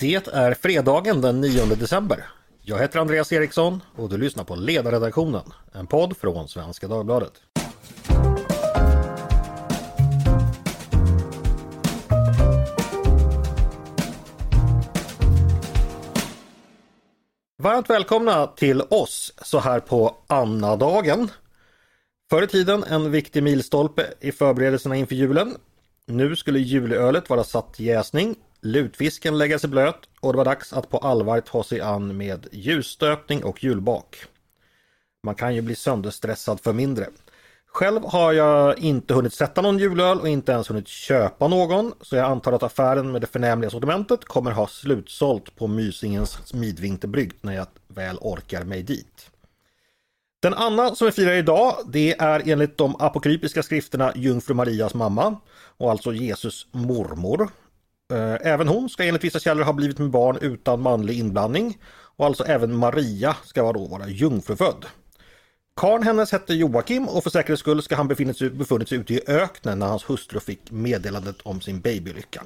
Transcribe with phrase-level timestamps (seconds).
[0.00, 2.24] Det är fredagen den 9 december.
[2.62, 7.32] Jag heter Andreas Eriksson och du lyssnar på Ledarredaktionen, en podd från Svenska Dagbladet.
[17.62, 21.30] Varmt välkomna till oss så här på Anna-dagen.
[22.30, 25.56] Förr i tiden en viktig milstolpe i förberedelserna inför julen.
[26.06, 30.72] Nu skulle julölet vara satt till jäsning, lutfisken lägga sig blöt och det var dags
[30.72, 34.16] att på allvar ta sig an med ljusstöpning och julbak.
[35.22, 37.06] Man kan ju bli sönderstressad för mindre.
[37.72, 42.16] Själv har jag inte hunnit sätta någon julöl och inte ens hunnit köpa någon så
[42.16, 47.54] jag antar att affären med det förnämliga sortimentet kommer ha slutsålt på Mysingens midvinterbrygd när
[47.54, 49.30] jag väl orkar mig dit.
[50.42, 55.36] Den Anna som vi firar idag det är enligt de apokrypiska skrifterna Jungfru Marias mamma
[55.76, 57.48] och alltså Jesus mormor.
[58.10, 61.78] Eh, även hon ska enligt vissa källor ha blivit med barn utan manlig inblandning
[62.16, 64.86] och alltså även Maria ska då vara jungfrufödd.
[65.76, 69.14] Karn hennes hette Joakim och för säkerhets skull ska han befunnit sig, befunnit sig ute
[69.14, 72.42] i öknen när hans hustru fick meddelandet om sin babyolycka.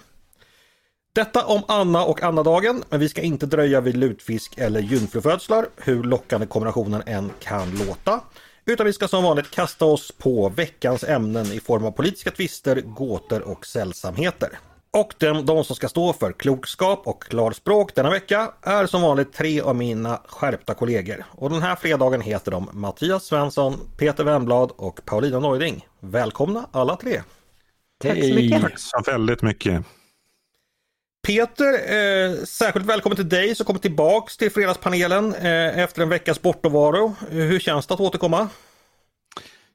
[1.15, 6.03] Detta om Anna och Annadagen, men vi ska inte dröja vid lutfisk eller jungfrufödslar, hur
[6.03, 8.21] lockande kombinationen än kan låta.
[8.65, 12.81] Utan vi ska som vanligt kasta oss på veckans ämnen i form av politiska tvister,
[12.81, 14.59] gåtor och sällsamheter.
[14.95, 19.33] Och de, de som ska stå för klokskap och klarspråk denna vecka är som vanligt
[19.33, 21.25] tre av mina skärpta kollegor.
[21.31, 25.87] Och den här fredagen heter de Mattias Svensson, Peter Wemblad och Paulina Neuding.
[26.00, 27.22] Välkomna alla tre!
[28.03, 28.62] Tack så mycket!
[28.62, 29.84] Tack så väldigt mycket!
[31.27, 36.42] Peter, eh, särskilt välkommen till dig som kommer tillbaks till Fredagspanelen eh, efter en veckas
[36.42, 37.15] bortovaro.
[37.31, 38.48] Hur känns det att återkomma?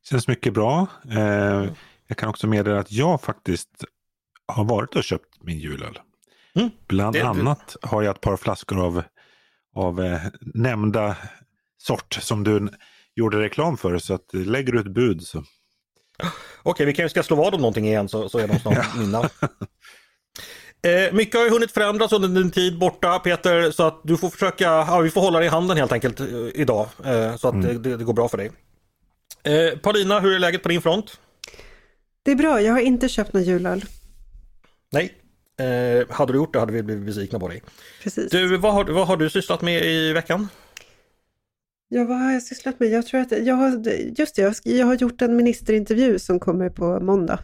[0.10, 0.88] Känns mycket bra.
[1.12, 1.66] Eh,
[2.08, 3.86] jag kan också meddela att jag faktiskt
[4.50, 6.00] har varit och köpt min julöl.
[6.56, 6.70] Mm.
[6.88, 9.04] Bland det, annat har jag ett par flaskor av,
[9.76, 11.18] av eh, nämnda
[11.78, 12.70] sort som du
[13.16, 13.98] gjorde reklam för.
[13.98, 15.44] Så att lägger du ett bud så...
[16.64, 19.30] Okej, vi kanske ska slå vad om någonting igen så, så är de snart mina.
[20.84, 24.30] Eh, mycket har ju hunnit förändras under din tid borta Peter så att du får
[24.30, 27.54] försöka, ja, vi får hålla dig i handen helt enkelt eh, idag eh, så att
[27.54, 27.82] mm.
[27.82, 28.52] det, det, går bra för dig.
[29.44, 31.20] Eh, Paulina, hur är läget på din front?
[32.24, 33.86] Det är bra, jag har inte köpt någon julöl.
[34.92, 35.14] Nej,
[35.58, 37.64] eh, hade du gjort det hade vi blivit besvikna på dig.
[38.04, 38.32] Precis.
[38.32, 40.48] Du, vad har, vad har du sysslat med i veckan?
[41.92, 42.90] Ja, vad har jag sysslat med?
[42.90, 47.00] Jag tror att jag har, just det, jag har gjort en ministerintervju som kommer på
[47.00, 47.40] måndag.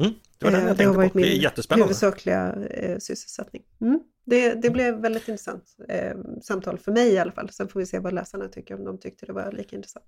[0.00, 1.18] Mm, det var den jag eh, tänkte det har varit på.
[1.18, 1.84] Det är jättespännande.
[1.84, 3.62] huvudsakliga eh, sysselsättning.
[3.80, 4.00] Mm.
[4.24, 7.50] Det, det blev väldigt intressant eh, samtal för mig i alla fall.
[7.50, 10.04] Sen får vi se vad läsarna tycker, om de tyckte det var lika intressant.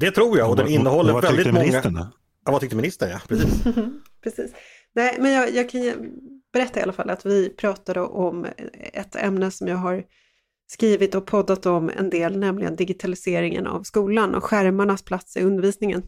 [0.00, 1.66] Det tror jag och den innehåller vad, vad väldigt många...
[1.66, 1.96] Ministern,
[2.44, 3.10] ja, vad tyckte ministern?
[3.10, 3.62] Ja, precis.
[4.22, 4.52] precis.
[4.94, 5.82] Nej, men jag, jag kan
[6.52, 8.46] berätta i alla fall att vi pratade om
[8.92, 10.04] ett ämne som jag har
[10.66, 16.02] skrivit och poddat om en del, nämligen digitaliseringen av skolan och skärmarnas plats i undervisningen.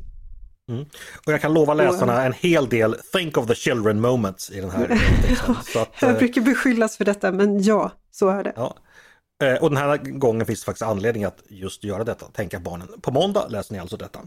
[0.71, 0.85] Mm.
[1.27, 4.71] Och jag kan lova läsarna en hel del Think of the Children moments i den
[4.71, 4.89] här
[5.47, 8.53] ja, att, jag brukar beskyllas för detta, men ja, så är det.
[8.57, 8.77] Ja.
[9.43, 12.89] Eh, och den här gången finns det faktiskt anledning att just göra detta, tänka barnen.
[13.01, 14.21] På måndag läser ni alltså detta.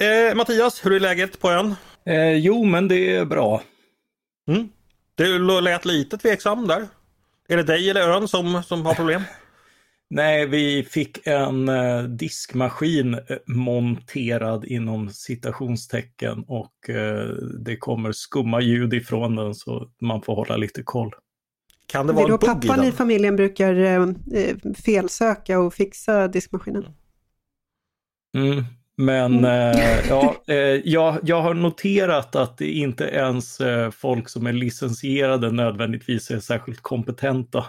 [0.00, 1.74] Eh, Mattias, hur är läget på ön?
[2.06, 3.62] Eh, jo, men det är bra.
[4.48, 4.68] Mm.
[5.14, 6.88] Du lät lite tveksam där.
[7.48, 9.22] Är det dig eller ön som, som har problem?
[10.10, 17.28] Nej, vi fick en eh, diskmaskin eh, monterad inom citationstecken och eh,
[17.58, 21.10] det kommer skumma ljud ifrån den så man får hålla lite koll.
[21.86, 26.28] Kan det vara det är då pappan i, familjen brukar eh, eh, felsöka och fixa
[26.28, 26.84] diskmaskinen?
[28.36, 28.64] Mm,
[29.00, 29.78] men mm.
[29.78, 34.52] eh, ja, eh, jag, jag har noterat att det inte ens eh, folk som är
[34.52, 37.64] licensierade nödvändigtvis är särskilt kompetenta.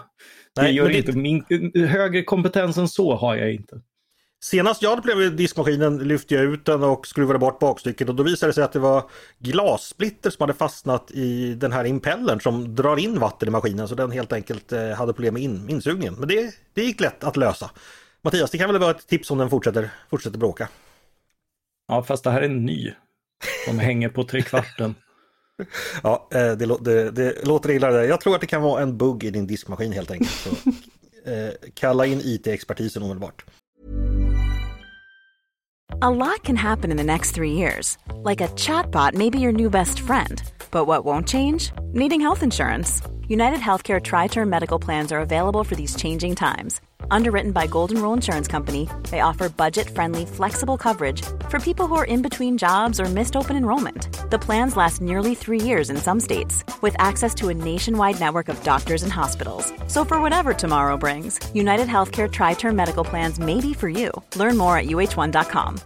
[0.56, 0.98] Nej, det gör det...
[0.98, 1.44] inte min,
[1.74, 3.80] högre kompetens än så har jag inte.
[4.44, 8.14] Senast jag hade problem med diskmaskinen lyfte jag ut den och skruvade bort bakstycket och
[8.14, 9.04] då visade det sig att det var
[9.38, 13.94] glassplitter som hade fastnat i den här impellern som drar in vatten i maskinen så
[13.94, 16.14] den helt enkelt eh, hade problem med in, insugningen.
[16.14, 17.70] Men det, det gick lätt att lösa.
[18.22, 20.68] Mattias, det kan väl vara ett tips om den fortsätter, fortsätter bråka?
[21.88, 22.92] Ja, fast det här är en ny.
[23.64, 24.94] Som hänger på trekvarten.
[26.02, 28.04] ja, eh, det, det, det låter illa.
[28.04, 30.30] Jag tror att det kan vara en bugg i din diskmaskin helt enkelt.
[30.30, 30.50] Så,
[31.30, 33.44] eh, kalla in IT-expertisen omedelbart.
[36.00, 37.98] A lot can happen in the next three years.
[38.24, 40.42] Like a chatbot may be your new best friend.
[40.70, 41.70] But what won't change?
[41.92, 43.02] Needing health insurance.
[43.28, 46.80] United Healthcare tri-term medical plans are available for these changing times.
[47.12, 52.06] Underwritten by Golden Rule Insurance Company, they offer budget-friendly, flexible coverage for people who are
[52.06, 54.30] in between jobs or missed open enrollment.
[54.30, 58.48] The plans last nearly three years in some states, with access to a nationwide network
[58.48, 59.72] of doctors and hospitals.
[59.88, 64.10] So for whatever tomorrow brings, United Healthcare Tri-Term Medical Plans may be for you.
[64.36, 65.78] Learn more at uh1.com.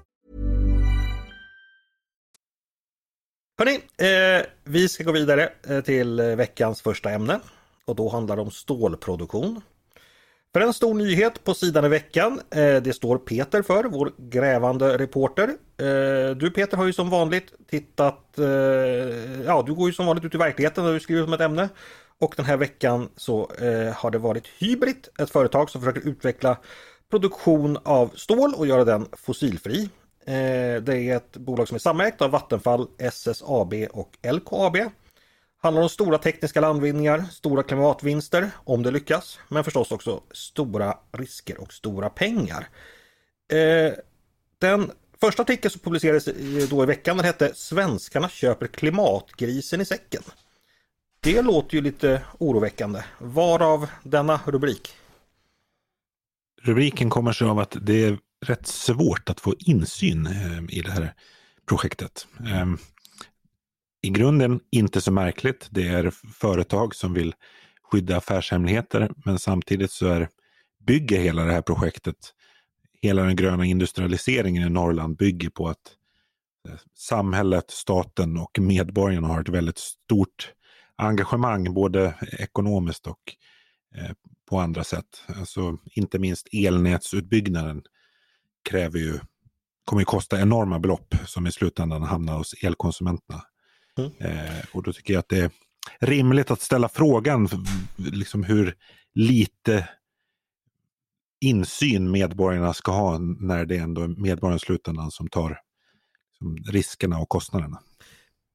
[3.58, 7.40] Hörni, eh, vi ska gå vidare eh, till veckans första ämne.
[7.84, 9.60] Och då handlar det om stålproduktion.
[10.56, 12.40] För en stor nyhet på sidan i veckan.
[12.50, 15.48] Eh, det står Peter för, vår grävande reporter.
[15.78, 18.44] Eh, du Peter har ju som vanligt tittat, eh,
[19.46, 21.68] ja du går ju som vanligt ut i verkligheten när du skriver om ett ämne.
[22.20, 23.50] Och den här veckan så
[23.94, 26.56] har det varit Hybrid, ett företag som försöker utveckla
[27.10, 29.90] produktion av stål och göra den fossilfri.
[30.82, 34.76] Det är ett bolag som är samägt av Vattenfall, SSAB och LKAB
[35.66, 41.60] handlar om stora tekniska landvinningar, stora klimatvinster om det lyckas, men förstås också stora risker
[41.60, 42.68] och stora pengar.
[43.52, 43.92] Eh,
[44.58, 44.90] den
[45.20, 46.28] första artikeln som publicerades
[46.70, 50.22] då i veckan den hette Svenskarna köper klimatgrisen i säcken.
[51.20, 53.02] Det låter ju lite oroväckande.
[53.18, 54.94] Varav denna rubrik?
[56.62, 60.90] Rubriken kommer sig av att det är rätt svårt att få insyn eh, i det
[60.90, 61.14] här
[61.68, 62.26] projektet.
[62.46, 62.78] Ehm,
[64.02, 65.68] i grunden inte så märkligt.
[65.70, 67.34] Det är företag som vill
[67.82, 70.28] skydda affärshemligheter men samtidigt så är,
[70.86, 72.16] bygger hela det här projektet,
[73.02, 75.96] hela den gröna industrialiseringen i Norrland bygger på att
[76.68, 80.52] eh, samhället, staten och medborgarna har ett väldigt stort
[80.96, 83.36] engagemang både ekonomiskt och
[83.94, 84.10] eh,
[84.50, 85.24] på andra sätt.
[85.26, 87.82] Alltså, inte minst elnätsutbyggnaden
[88.70, 89.18] kräver ju,
[89.84, 93.42] kommer ju kosta enorma belopp som i slutändan hamnar hos elkonsumenterna.
[93.98, 94.12] Mm.
[94.18, 95.50] Eh, och då tycker jag att det är
[96.00, 97.48] rimligt att ställa frågan
[97.96, 98.74] liksom hur
[99.14, 99.88] lite
[101.40, 105.60] insyn medborgarna ska ha när det ändå är medborgarna i slutändan som tar
[106.30, 107.80] liksom, riskerna och kostnaderna.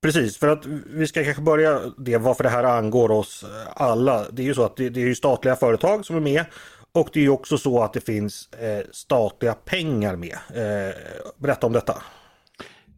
[0.02, 3.46] Precis, för att vi ska kanske börja det varför det här angår oss
[3.76, 4.30] alla.
[4.32, 6.46] Det är ju så att det, det är ju statliga företag som är med
[6.92, 10.38] och det är ju också så att det finns eh, statliga pengar med.
[10.54, 10.96] Eh,
[11.38, 12.04] berätta om detta.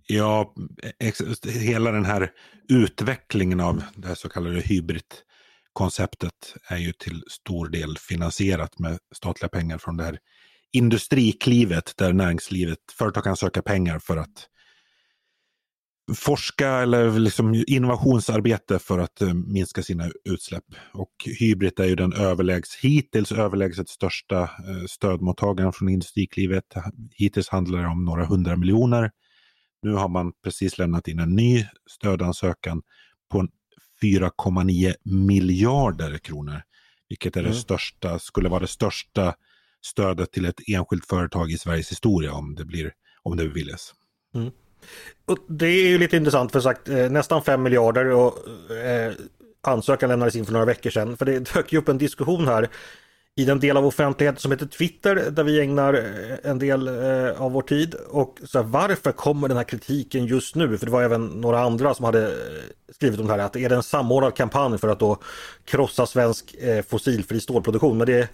[0.08, 0.54] Ja,
[1.46, 2.32] hela den här
[2.70, 9.50] utvecklingen av det här så kallade hybridkonceptet är ju till stor del finansierat med statliga
[9.50, 10.20] pengar från det här
[10.72, 14.50] industriklivet där näringslivet, företag kan söka pengar för att
[16.16, 20.64] forska eller liksom innovationsarbete för att eh, minska sina utsläpp.
[20.94, 26.66] Och Hybrid är ju den överlägs, hittills överlägset största eh, stödmottagaren från industriklivet.
[27.12, 29.12] Hittills handlar det om några hundra miljoner
[29.84, 32.82] nu har man precis lämnat in en ny stödansökan
[33.32, 33.48] på
[34.02, 36.62] 4,9 miljarder kronor.
[37.10, 37.52] Vilket är mm.
[37.52, 39.36] det största, skulle vara det största
[39.86, 42.94] stödet till ett enskilt företag i Sveriges historia om det, blir,
[43.24, 43.94] om det beviljas.
[44.36, 44.52] Mm.
[45.26, 48.34] Och det är ju lite intressant för sagt eh, nästan 5 miljarder och
[48.76, 49.14] eh,
[49.62, 51.18] ansökan lämnades in för några veckor sedan.
[51.18, 52.70] För det dök ju upp en diskussion här
[53.36, 57.42] i den del av offentligheten som heter Twitter där vi ägnar eh, en del eh,
[57.42, 57.96] av vår tid.
[57.96, 60.78] Och så här, varför kommer den här kritiken just nu?
[60.78, 62.34] För det var även några andra som hade eh,
[62.96, 63.40] skrivit om det här.
[63.40, 65.18] Att är det en samordnad kampanj för att då
[65.66, 67.98] krossa svensk eh, fossilfri stålproduktion?
[67.98, 68.30] Men det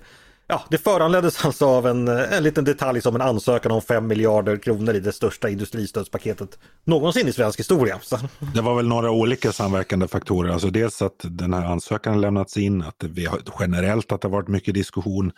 [0.52, 4.08] Ja, det föranleddes alltså av en, eh, en liten detalj som en ansökan om 5
[4.08, 8.00] miljarder kronor i det största industristödspaketet någonsin i svensk historia.
[8.02, 8.18] Så.
[8.54, 10.52] Det var väl några olika samverkande faktorer.
[10.52, 14.34] Alltså dels att den här ansökan lämnats in, att vi har generellt att det har
[14.34, 15.32] varit mycket diskussion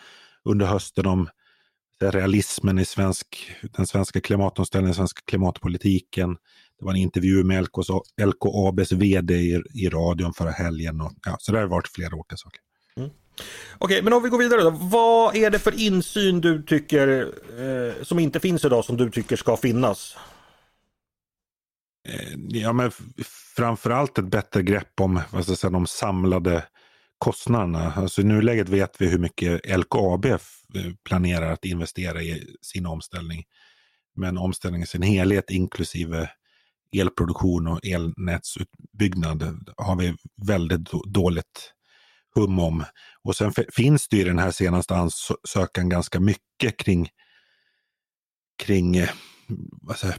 [0.46, 1.30] under hösten om
[2.04, 6.38] eh, realismen i svensk, den svenska klimatomställningen, den svenska klimatpolitiken.
[6.80, 7.68] Det var en intervju med
[8.22, 11.02] LKABs vd i, i radion förra helgen.
[11.02, 12.62] Och, ja, så det har varit flera olika saker.
[13.84, 14.70] Okej, men om vi går vidare då.
[14.70, 19.36] Vad är det för insyn du tycker eh, som inte finns idag som du tycker
[19.36, 20.18] ska finnas?
[22.10, 22.92] Eh, ja, men
[23.56, 26.64] framförallt ett bättre grepp om vad ska jag säga, de samlade
[27.18, 27.94] kostnaderna.
[27.96, 30.38] Alltså I nuläget vet vi hur mycket LKAB eh,
[31.04, 33.44] planerar att investera i sin omställning.
[34.16, 36.30] Men omställningen i sin helhet inklusive
[36.98, 40.16] elproduktion och elnätsutbyggnad har vi
[40.48, 41.74] väldigt dåligt
[42.36, 42.84] hum om.
[43.24, 47.10] Och sen finns det i den här senaste ansökan ganska mycket kring,
[48.64, 49.06] kring
[49.90, 50.14] alltså,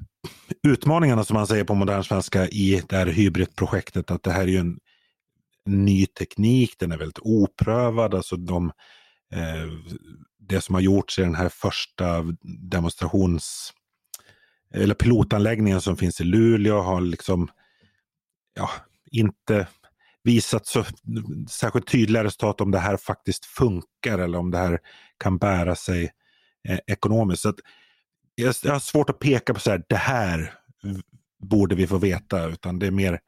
[0.63, 4.11] utmaningarna som man säger på modern svenska i det här hybridprojektet.
[4.11, 4.79] Att det här är ju en
[5.67, 8.15] ny teknik, den är väldigt oprövad.
[8.15, 8.73] Alltså de,
[9.33, 9.69] eh,
[10.39, 12.25] det som har gjorts i den här första
[12.71, 13.73] demonstrations
[14.75, 17.49] eller pilotanläggningen som finns i Luleå har liksom
[18.55, 18.71] ja,
[19.11, 19.67] inte
[20.25, 20.85] visat så
[21.51, 24.79] särskilt tydliga resultat om det här faktiskt funkar eller om det här
[25.19, 26.11] kan bära sig
[26.69, 27.43] eh, ekonomiskt.
[27.43, 27.59] Så att
[28.35, 30.55] jag, jag har svårt att peka på så här, det här
[31.43, 33.21] borde vi få veta, utan det är mer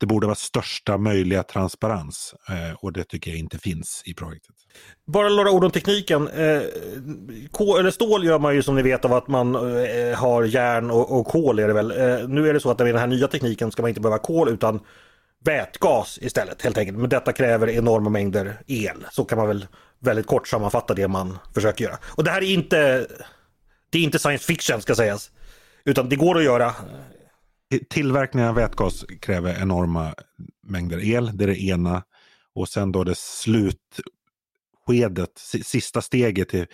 [0.00, 4.54] det borde vara största möjliga transparens eh, och det tycker jag inte finns i projektet.
[5.06, 6.28] Bara några ord om tekniken.
[6.28, 6.62] Eh,
[7.50, 10.90] kol, eller stål gör man ju som ni vet av att man eh, har järn
[10.90, 11.90] och, och kol är det väl.
[11.90, 14.18] Eh, nu är det så att med den här nya tekniken ska man inte behöva
[14.18, 14.80] kol utan
[15.44, 16.98] vätgas istället helt enkelt.
[16.98, 19.06] Men detta kräver enorma mängder el.
[19.12, 19.66] Så kan man väl
[19.98, 21.98] väldigt kort sammanfatta det man försöker göra.
[22.02, 23.06] Och det här är inte,
[23.90, 25.30] det är inte science fiction ska sägas.
[25.84, 26.74] Utan det går att göra.
[27.90, 30.14] Tillverkningen av vätgas kräver enorma
[30.66, 32.02] mängder el, det är det ena.
[32.54, 33.78] Och sen då det slutskedet,
[35.62, 36.66] sista steget i,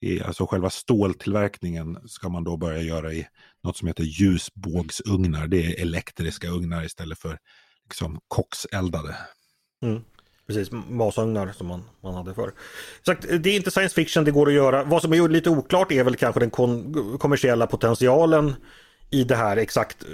[0.00, 3.26] i alltså själva ståltillverkningen ska man då börja göra i
[3.64, 5.46] något som heter ljusbågsugnar.
[5.46, 7.38] Det är elektriska ugnar istället för
[7.88, 9.16] liksom kokseldade.
[9.82, 10.02] Mm.
[10.46, 12.52] Precis, masugnar som man, man hade förr.
[13.06, 14.84] Sagt, det är inte science fiction, det går att göra.
[14.84, 16.50] Vad som är lite oklart är väl kanske den
[17.18, 18.54] kommersiella potentialen
[19.10, 20.08] i det här exakt eh,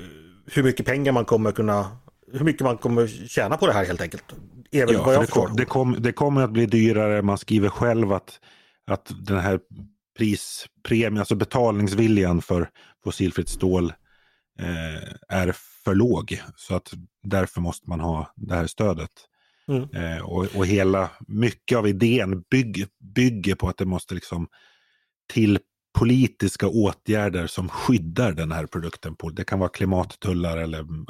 [0.47, 1.97] hur mycket pengar man kommer kunna
[2.33, 4.25] hur mycket man kommer tjäna på det här helt enkelt.
[4.71, 7.23] Är väl ja, vad jag det, kom, det, kom, det kommer att bli dyrare.
[7.23, 8.41] Man skriver själv att,
[8.87, 9.61] att den här
[10.19, 12.69] prispremien, alltså betalningsviljan för
[13.05, 13.93] fossilfritt stål
[14.59, 16.43] eh, är för låg.
[16.57, 19.11] Så att därför måste man ha det här stödet.
[19.69, 19.83] Mm.
[19.83, 24.49] Eh, och, och hela, mycket av idén bygger, bygger på att det måste liksom
[25.33, 25.59] till
[25.99, 29.15] politiska åtgärder som skyddar den här produkten.
[29.15, 29.31] På.
[29.31, 31.07] Det kan vara klimattullar eller um,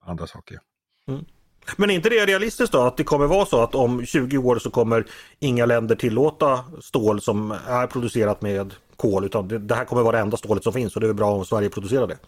[0.00, 0.58] andra saker.
[1.08, 1.24] Mm.
[1.76, 4.58] Men är inte det realistiskt då att det kommer vara så att om 20 år
[4.58, 5.06] så kommer
[5.38, 10.16] inga länder tillåta stål som är producerat med kol utan det, det här kommer vara
[10.16, 12.18] det enda stålet som finns och det är bra om Sverige producerar det.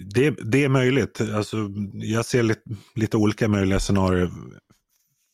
[0.00, 1.20] Det, det är möjligt.
[1.20, 1.56] Alltså,
[1.94, 2.62] jag ser lite,
[2.94, 4.30] lite olika möjliga scenarier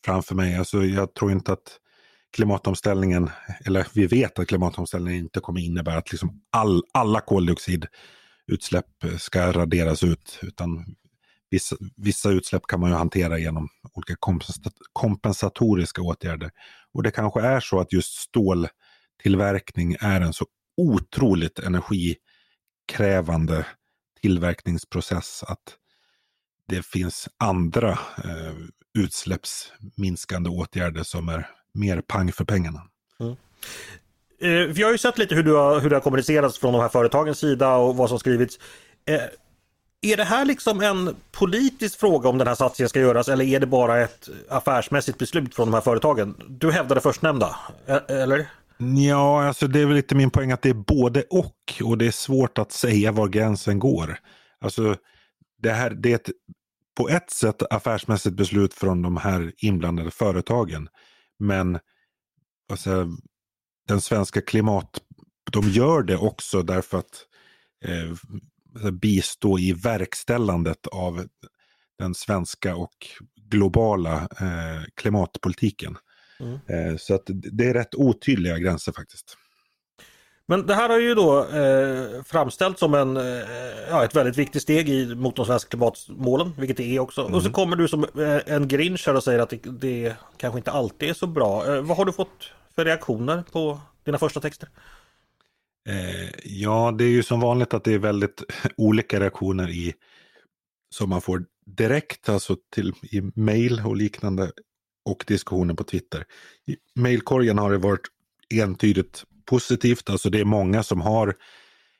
[0.05, 0.55] framför mig.
[0.55, 1.77] Alltså, jag tror inte att
[2.35, 3.29] klimatomställningen,
[3.65, 8.85] eller vi vet att klimatomställningen inte kommer innebära att liksom all, alla koldioxidutsläpp
[9.17, 10.39] ska raderas ut.
[10.41, 10.85] Utan
[11.49, 14.15] vissa, vissa utsläpp kan man ju hantera genom olika
[14.93, 16.51] kompensatoriska åtgärder.
[16.93, 20.45] Och det kanske är så att just ståltillverkning är en så
[20.77, 23.65] otroligt energikrävande
[24.21, 25.77] tillverkningsprocess att
[26.67, 27.91] det finns andra
[28.23, 28.53] eh,
[28.99, 32.81] utsläppsminskande åtgärder som är mer pang för pengarna.
[33.19, 33.35] Mm.
[34.41, 36.81] Eh, vi har ju sett lite hur, du har, hur det har kommunicerats från de
[36.81, 38.59] här företagens sida och vad som skrivits.
[39.05, 39.21] Eh,
[40.01, 43.59] är det här liksom en politisk fråga om den här satsningen ska göras eller är
[43.59, 46.35] det bara ett affärsmässigt beslut från de här företagen?
[46.47, 47.55] Du hävdade förstnämnda,
[47.87, 48.47] e-, eller?
[48.81, 52.07] Ja, alltså det är väl lite min poäng att det är både och och det
[52.07, 54.19] är svårt att säga var gränsen går.
[54.59, 54.95] Alltså
[55.61, 56.29] det här det är ett,
[56.97, 60.89] på ett sätt affärsmässigt beslut från de här inblandade företagen.
[61.39, 61.79] Men
[62.71, 63.07] alltså,
[63.87, 65.01] den svenska klimat...
[65.51, 67.25] De gör det också därför att
[67.85, 68.11] eh,
[68.73, 71.27] alltså, bistå i verkställandet av
[71.97, 73.07] den svenska och
[73.49, 75.97] globala eh, klimatpolitiken.
[76.41, 76.89] Mm.
[76.91, 79.37] Eh, så att det är rätt otydliga gränser faktiskt.
[80.51, 83.23] Men det här har ju då eh, framställts som en, eh,
[83.89, 87.21] ja, ett väldigt viktigt steg i, mot de svenska klimatmålen, vilket det är också.
[87.21, 87.33] Mm.
[87.33, 87.53] Och så mm.
[87.53, 91.09] kommer du som eh, en grinch här och säger att det, det kanske inte alltid
[91.09, 91.75] är så bra.
[91.75, 94.69] Eh, vad har du fått för reaktioner på dina första texter?
[95.89, 98.43] Eh, ja, det är ju som vanligt att det är väldigt
[98.77, 99.93] olika reaktioner i
[100.89, 104.51] som man får direkt, alltså till, i mail och liknande
[105.05, 106.25] och diskussioner på Twitter.
[106.67, 108.07] I mailkorgen har det varit
[108.53, 110.09] entydigt positivt.
[110.09, 111.35] Alltså det är många som har,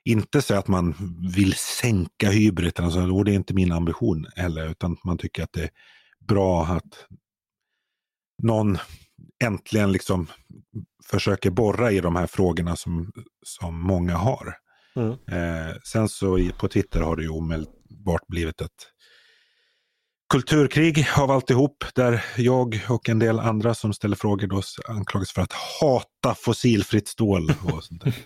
[0.06, 0.96] inte så att man
[1.36, 5.54] vill sänka hybriden, alltså, och det är inte min ambition heller, utan man tycker att
[5.54, 5.70] det är
[6.28, 7.08] bra att
[8.44, 8.78] någon
[9.44, 10.28] äntligen liksom
[11.06, 13.12] försöker borra i de här frågorna som,
[13.46, 14.56] som många har.
[14.96, 15.12] Mm.
[15.12, 18.72] Eh, sen så på Twitter har det ju omedelbart blivit ett
[20.32, 25.42] kulturkrig av alltihop där jag och en del andra som ställer frågor då anklagas för
[25.42, 27.54] att hata fossilfritt stål.
[27.64, 28.14] Och sånt där.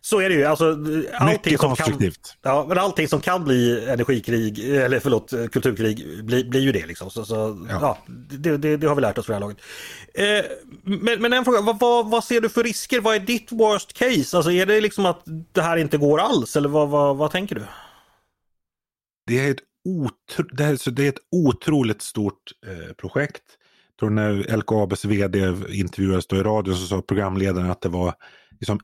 [0.00, 0.44] Så är det ju.
[0.44, 0.76] Alltså,
[1.26, 2.36] Mycket konstruktivt.
[2.42, 6.86] Kan, ja, men allting som kan bli energikrig, eller förlåt, kulturkrig, blir, blir ju det.
[6.86, 7.10] Liksom.
[7.10, 7.78] Så, så ja.
[7.80, 7.98] ja
[8.30, 9.58] det, det, det, har vi lärt oss för det här laget.
[10.14, 10.50] Eh,
[10.82, 13.00] men, men en fråga, vad, vad, vad, ser du för risker?
[13.00, 14.36] Vad är ditt worst case?
[14.36, 17.62] Alltså, är det liksom att det här inte går alls, eller vad, vad, tänker du?
[19.26, 23.42] Det är ett otro, det, här, så det är ett otroligt stort eh, projekt.
[23.88, 28.14] Jag tror när LKABs vd intervjuades då i radio så sa programledaren att det var
[28.60, 28.80] liksom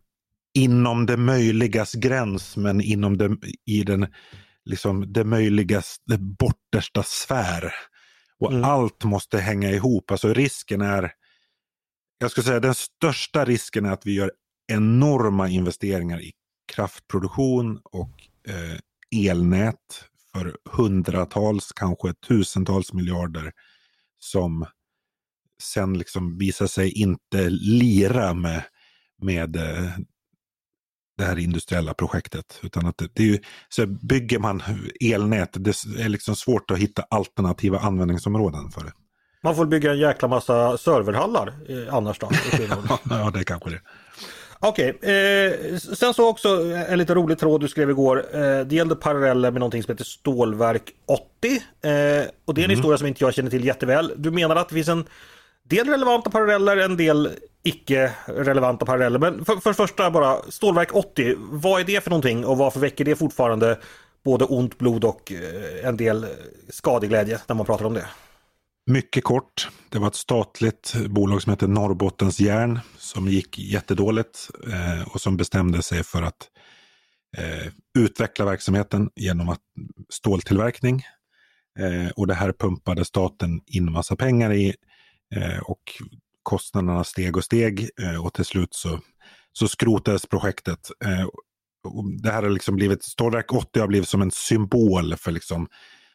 [0.54, 4.06] inom det möjligas gräns men inom det, i den
[4.64, 7.74] liksom det möjligaste bortersta sfär.
[8.38, 8.64] Och mm.
[8.64, 10.10] allt måste hänga ihop.
[10.10, 11.12] Alltså risken är,
[12.18, 14.32] jag skulle säga den största risken är att vi gör
[14.72, 16.32] enorma investeringar i
[16.72, 20.04] kraftproduktion och eh, elnät
[20.34, 23.52] för hundratals, kanske tusentals miljarder
[24.18, 24.66] som
[25.62, 28.62] sen liksom visar sig inte lira med,
[29.22, 29.90] med eh,
[31.18, 32.60] det här industriella projektet.
[32.62, 34.62] Utan att det, det är ju, så bygger man
[35.00, 38.92] elnät, det är liksom svårt att hitta alternativa användningsområden för det.
[39.42, 42.30] Man får bygga en jäkla massa serverhallar eh, annars då?
[43.10, 43.80] ja, det är kanske det.
[44.62, 46.48] Okej, okay, eh, sen så också
[46.88, 48.24] en lite rolig tråd du skrev igår.
[48.32, 51.22] Eh, det gällde paralleller med någonting som heter Stålverk 80.
[51.52, 52.70] Eh, och det är en mm.
[52.70, 54.12] historia som inte jag känner till jätteväl.
[54.16, 55.04] Du menar att det finns en
[55.62, 57.30] del relevanta paralleller, en del
[57.62, 59.18] icke relevanta paralleller.
[59.18, 63.04] Men för, för första bara, Stålverk 80, vad är det för någonting och varför väcker
[63.04, 63.78] det fortfarande
[64.24, 66.26] både ont blod och eh, en del
[66.68, 68.06] skadeglädje när man pratar om det?
[68.90, 75.08] Mycket kort, det var ett statligt bolag som hette Norrbottens järn som gick jättedåligt eh,
[75.08, 76.48] och som bestämde sig för att
[77.36, 79.60] eh, utveckla verksamheten genom att,
[80.08, 81.02] ståltillverkning.
[81.78, 84.74] Eh, och det här pumpade staten in massa pengar i
[85.34, 85.82] eh, och
[86.42, 89.00] kostnaderna steg och steg eh, och till slut så,
[89.52, 90.90] så skrotades projektet.
[91.04, 91.26] Eh,
[92.22, 95.68] det här har liksom blivit, Stålverk 80 har blivit som en symbol för liksom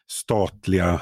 [0.08, 1.02] statliga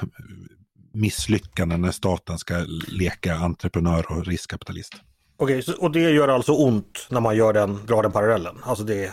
[0.94, 4.94] misslyckanden när staten ska leka entreprenör och riskkapitalist.
[5.38, 8.56] Okej, okay, och det gör alltså ont när man gör den, drar den parallellen?
[8.64, 9.12] Alltså det,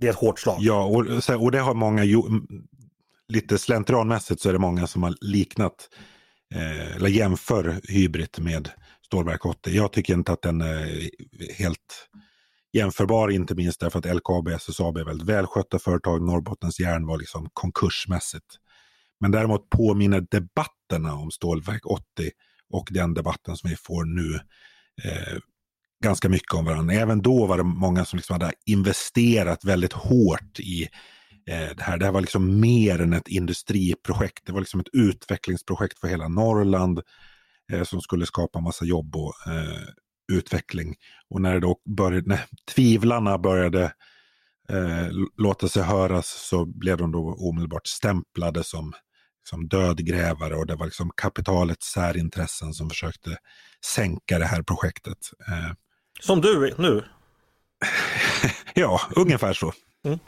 [0.00, 0.56] det är ett hårt slag?
[0.60, 1.06] Ja, och,
[1.42, 2.02] och det har många,
[3.28, 5.88] lite slentrianmässigt så är det många som har liknat
[6.54, 8.70] eh, eller jämför Hybrid med
[9.06, 9.70] Stålverk 80.
[9.70, 11.10] Jag tycker inte att den är
[11.58, 12.08] helt
[12.72, 16.22] jämförbar, inte minst därför att LKAB och SSAB är väldigt välskötta företag.
[16.22, 18.46] Norrbottens järn var liksom konkursmässigt.
[19.20, 22.02] Men däremot påminner debatterna om Stålverk 80
[22.70, 24.34] och den debatten som vi får nu
[25.04, 25.38] eh,
[26.04, 26.94] ganska mycket om varandra.
[26.94, 30.82] Även då var det många som liksom hade investerat väldigt hårt i
[31.46, 31.98] eh, det här.
[31.98, 34.46] Det här var liksom mer än ett industriprojekt.
[34.46, 37.00] Det var liksom ett utvecklingsprojekt för hela Norrland
[37.72, 39.88] eh, som skulle skapa massa jobb och eh,
[40.32, 40.94] utveckling.
[41.28, 43.84] Och när, det då började, när tvivlarna började
[44.68, 48.92] eh, låta sig höras så blev de då omedelbart stämplade som
[49.50, 53.36] liksom dödgrävare och det var liksom kapitalets särintressen som försökte
[53.84, 55.18] sänka det här projektet.
[55.48, 55.72] Eh,
[56.20, 57.04] som du nu?
[58.74, 59.72] ja, ungefär så.
[60.04, 60.18] Mm.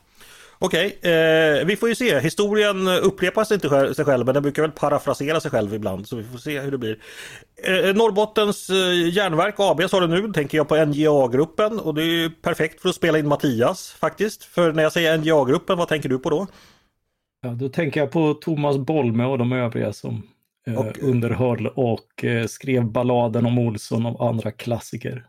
[0.58, 2.20] Okej, okay, eh, vi får ju se.
[2.20, 6.24] Historien upprepar inte sig själv men den brukar väl parafrasera sig själv ibland så vi
[6.24, 6.98] får se hur det blir.
[7.64, 12.06] Eh, Norrbottens eh, järnverk AB sa du nu, tänker jag på NJA-gruppen och det är
[12.06, 14.44] ju perfekt för att spela in Mattias faktiskt.
[14.44, 16.46] För när jag säger NJA-gruppen, vad tänker du på då?
[17.42, 20.22] Ja, då tänker jag på Thomas Bolme och de övriga som
[20.66, 25.26] eh, och, underhöll och eh, skrev balladen om Olsson och andra klassiker.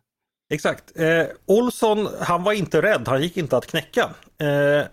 [0.54, 1.00] Exakt.
[1.00, 4.10] Eh, Olsson, han var inte rädd, han gick inte att knäcka.
[4.38, 4.88] Eh,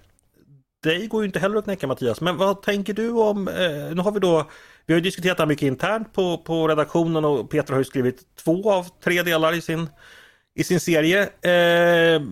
[0.82, 4.02] dig går ju inte heller att knäcka Mattias, men vad tänker du om, eh, nu
[4.02, 4.50] har vi då,
[4.86, 8.36] vi har diskuterat det här mycket internt på, på redaktionen och Peter har ju skrivit
[8.44, 9.88] två av tre delar i sin,
[10.54, 11.22] i sin serie.
[11.22, 12.22] Eh,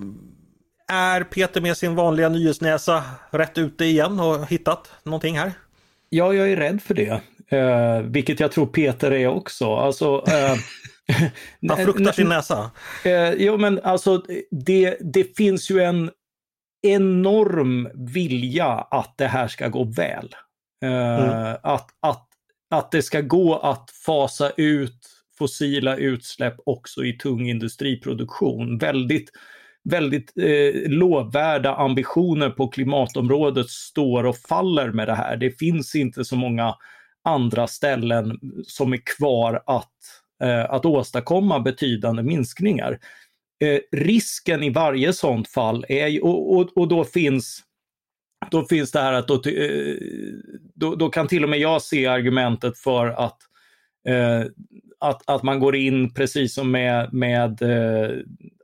[0.89, 5.53] är Peter med sin vanliga nyhetsnäsa rätt ute igen och hittat någonting här?
[6.09, 7.21] Ja, jag är rädd för det.
[7.49, 9.75] Eh, vilket jag tror Peter är också.
[9.75, 10.57] Alltså, eh,
[11.69, 12.71] Han fruktar sin näsa.
[13.05, 16.11] Eh, jo, men alltså det, det finns ju en
[16.83, 20.35] enorm vilja att det här ska gå väl.
[20.83, 21.57] Eh, mm.
[21.63, 22.29] att, att,
[22.71, 28.79] att det ska gå att fasa ut fossila utsläpp också i tung industriproduktion.
[28.79, 29.31] Väldigt
[29.91, 35.37] väldigt eh, lovvärda ambitioner på klimatområdet står och faller med det här.
[35.37, 36.75] Det finns inte så många
[37.25, 39.93] andra ställen som är kvar att,
[40.43, 42.99] eh, att åstadkomma betydande minskningar.
[43.65, 47.65] Eh, risken i varje sådant fall är, och, och, och då finns
[48.51, 49.97] då finns det här att då, eh,
[50.75, 53.39] då, då, kan till och med jag se argumentet för att,
[54.09, 54.45] eh,
[54.99, 58.11] att, att man går in precis som med, med eh,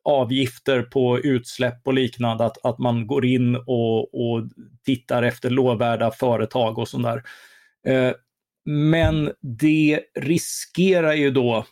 [0.04, 4.42] avgifter på utsläpp och liknande, att, att man går in och, och
[4.84, 7.22] tittar efter lovvärda företag och sånt där.
[7.86, 8.12] Eh,
[8.66, 11.64] men det riskerar ju då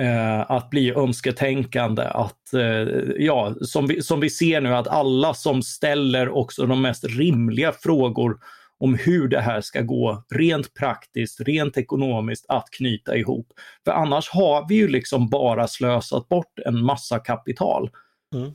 [0.00, 2.02] eh, att bli önsketänkande.
[2.02, 6.82] Att, eh, ja, som, vi, som vi ser nu, att alla som ställer också de
[6.82, 8.38] mest rimliga frågor
[8.78, 13.46] om hur det här ska gå rent praktiskt, rent ekonomiskt att knyta ihop.
[13.84, 17.90] För annars har vi ju liksom bara slösat bort en massa kapital
[18.34, 18.50] Mm.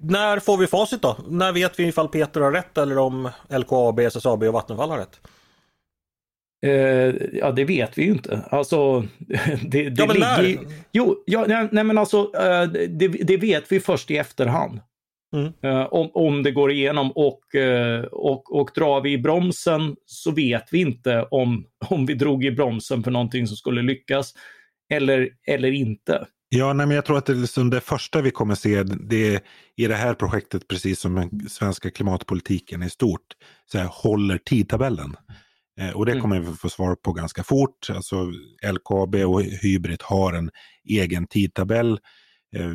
[0.00, 1.16] När får vi facit då?
[1.28, 5.20] När vet vi ifall Peter har rätt eller om LKAB, SSAB och Vattenfall har rätt?
[6.66, 8.40] Eh, ja, det vet vi ju inte.
[8.50, 9.00] Alltså,
[9.62, 10.62] det, det ja, men ligger...
[10.62, 10.74] När?
[10.92, 14.80] Jo, ja, nej, men alltså, eh, det, det, vet vi först i efterhand.
[15.36, 15.52] Mm.
[15.62, 20.30] Eh, om, om det går igenom och, eh, och, och drar vi i bromsen så
[20.30, 24.34] vet vi inte om, om vi drog i bromsen för någonting som skulle lyckas
[24.92, 26.26] eller, eller inte.
[26.48, 29.44] Ja, nej, men jag tror att det, liksom det första vi kommer se det
[29.76, 33.26] i det här projektet, precis som den svenska klimatpolitiken i stort,
[33.72, 35.16] så här, håller tidtabellen.
[35.80, 36.22] Eh, och det mm.
[36.22, 37.90] kommer vi få svar på ganska fort.
[37.90, 38.32] Alltså,
[38.72, 40.50] LKAB och Hybrid har en
[40.88, 41.92] egen tidtabell
[42.56, 42.72] eh,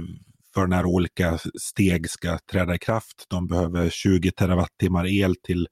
[0.54, 3.26] för när olika steg ska träda i kraft.
[3.28, 5.68] De behöver 20 terawattimmar el till,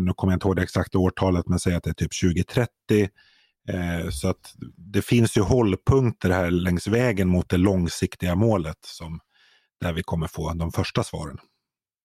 [0.00, 2.68] nu kommer jag inte ihåg det exakta årtalet, men säg att det är typ 2030.
[3.68, 9.20] Eh, så att det finns ju hållpunkter här längs vägen mot det långsiktiga målet som
[9.80, 11.38] där vi kommer få de första svaren.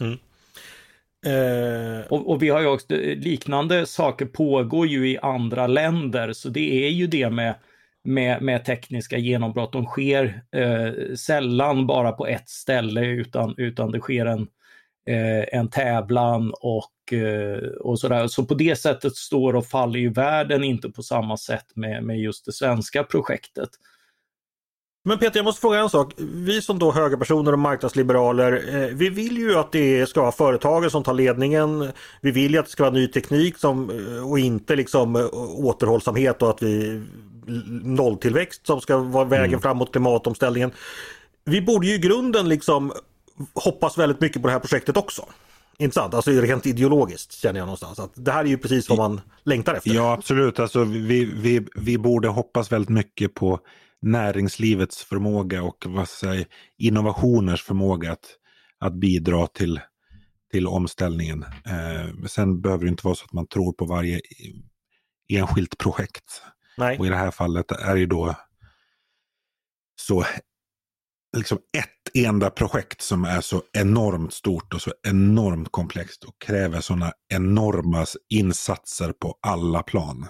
[0.01, 0.17] Mm.
[1.25, 2.05] Eh...
[2.05, 6.85] Och, och, vi har ju också liknande saker pågår ju i andra länder, så det
[6.85, 7.55] är ju det med,
[8.03, 9.73] med, med tekniska genombrott.
[9.73, 14.47] De sker eh, sällan bara på ett ställe utan, utan det sker en,
[15.09, 18.27] eh, en tävlan och, eh, och sådär.
[18.27, 22.19] Så på det sättet står och faller ju världen inte på samma sätt med, med
[22.19, 23.69] just det svenska projektet.
[25.03, 26.13] Men Peter, jag måste fråga en sak.
[26.17, 30.89] Vi som då högerpersoner och marknadsliberaler, eh, vi vill ju att det ska vara företagen
[30.89, 31.91] som tar ledningen.
[32.21, 35.25] Vi vill ju att det ska vara ny teknik som, eh, och inte liksom eh,
[35.65, 37.01] återhållsamhet och att vi
[37.83, 39.61] nolltillväxt som ska vara vägen mm.
[39.61, 40.71] framåt klimatomställningen.
[41.45, 42.93] Vi borde ju i grunden liksom
[43.53, 45.25] hoppas väldigt mycket på det här projektet också.
[45.77, 49.21] Intressant, alltså rent ideologiskt känner jag någonstans att det här är ju precis vad man
[49.43, 49.93] längtar efter.
[49.93, 53.59] Ja absolut, alltså vi, vi, vi borde hoppas väldigt mycket på
[54.01, 56.45] näringslivets förmåga och vad säger,
[56.77, 58.25] innovationers förmåga att,
[58.79, 59.79] att bidra till,
[60.51, 61.43] till omställningen.
[61.43, 64.21] Eh, sen behöver det inte vara så att man tror på varje
[65.29, 66.41] enskilt projekt.
[66.81, 66.99] Nej.
[66.99, 68.35] Och i det här fallet är det ju då
[70.01, 70.25] så
[71.37, 76.81] liksom ett enda projekt som är så enormt stort och så enormt komplext och kräver
[76.81, 80.27] sådana enorma insatser på alla plan.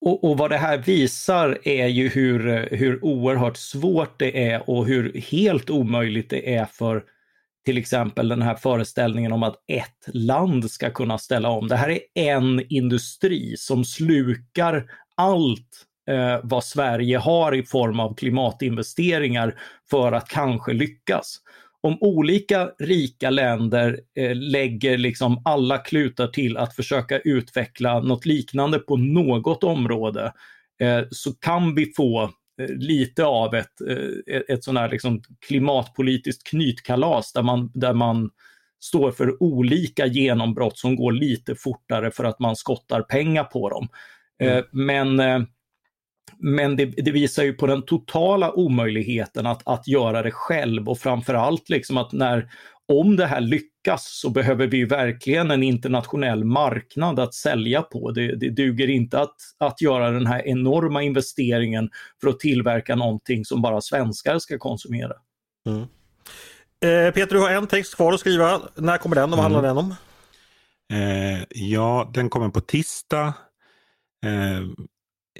[0.00, 4.86] Och, och, vad det här visar är ju hur, hur oerhört svårt det är och
[4.86, 7.04] hur helt omöjligt det är för
[7.64, 11.68] till exempel den här föreställningen om att ett land ska kunna ställa om.
[11.68, 18.14] Det här är en industri som slukar allt eh, vad Sverige har i form av
[18.14, 19.54] klimatinvesteringar
[19.90, 21.40] för att kanske lyckas
[21.84, 28.78] om olika rika länder eh, lägger liksom alla klutar till att försöka utveckla något liknande
[28.78, 30.32] på något område
[30.80, 32.22] eh, så kan vi få
[32.60, 38.30] eh, lite av ett, eh, ett sånt här liksom klimatpolitiskt knytkalas där man, där man
[38.80, 43.88] står för olika genombrott som går lite fortare för att man skottar pengar på dem.
[44.44, 44.64] Eh, mm.
[44.72, 45.48] Men eh,
[46.38, 50.98] men det, det, visar ju på den totala omöjligheten att, att göra det själv och
[50.98, 52.48] framförallt liksom att när,
[52.88, 58.10] om det här lyckas så behöver vi verkligen en internationell marknad att sälja på.
[58.10, 63.44] Det, det duger inte att, att göra den här enorma investeringen för att tillverka någonting
[63.44, 65.12] som bara svenskar ska konsumera.
[65.68, 65.80] Mm.
[65.80, 68.60] Eh, Peter, du har en text kvar att skriva.
[68.74, 69.76] När kommer den och vad handlar mm.
[69.76, 69.94] den om?
[70.92, 73.32] Eh, ja, den kommer på tisdag.
[74.24, 74.62] Eh,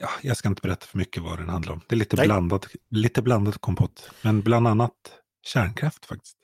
[0.01, 1.81] ja, jag ska inte berätta för mycket vad den handlar om.
[1.89, 4.11] Det är lite, blandat, lite blandat kompott.
[4.23, 4.93] Men bland annat
[5.47, 6.37] kärnkraft faktiskt.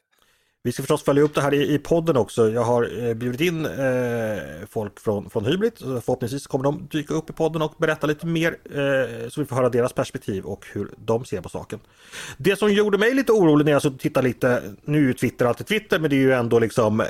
[0.63, 2.51] Vi ska förstås följa upp det här i, i podden också.
[2.51, 4.39] Jag har eh, bjudit in eh,
[4.71, 5.73] folk från, från Hybrid.
[5.79, 9.57] Förhoppningsvis kommer de dyka upp i podden och berätta lite mer eh, så vi får
[9.57, 11.81] höra deras perspektiv och hur de ser på saken.
[12.37, 15.67] Det som gjorde mig lite orolig när jag så tittade lite, nu är Twitter alltid
[15.67, 17.07] Twitter, men det är ju ändå liksom eh,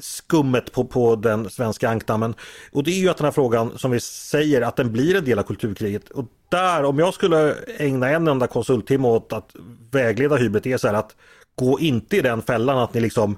[0.00, 2.34] skummet på, på den svenska ankdammen.
[2.72, 5.24] Och det är ju att den här frågan som vi säger att den blir en
[5.24, 6.08] del av kulturkriget.
[6.10, 9.50] Och där, om jag skulle ägna en enda konsulttimme åt att
[9.90, 11.16] vägleda Hybrid, det är så här att
[11.56, 13.36] gå inte i den fällan att ni liksom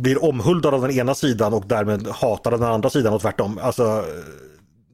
[0.00, 3.58] blir omhuldade av den ena sidan och därmed hatar den andra sidan och tvärtom.
[3.62, 4.04] Alltså,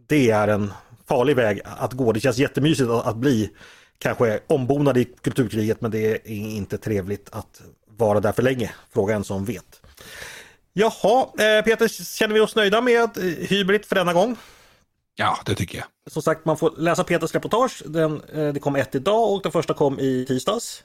[0.07, 0.73] det är en
[1.09, 2.13] farlig väg att gå.
[2.13, 3.51] Det känns jättemysigt att bli
[3.99, 7.63] kanske ombonad i kulturkriget men det är inte trevligt att
[7.97, 8.71] vara där för länge.
[8.93, 9.83] Fråga en som vet.
[10.73, 14.37] Jaha, eh, Peter, känner vi oss nöjda med eh, Hybrid för denna gång?
[15.17, 15.87] Ja, det tycker jag.
[16.13, 17.83] Som sagt, man får läsa Peters reportage.
[17.87, 20.85] Den, eh, det kom ett idag och den första kom i tisdags.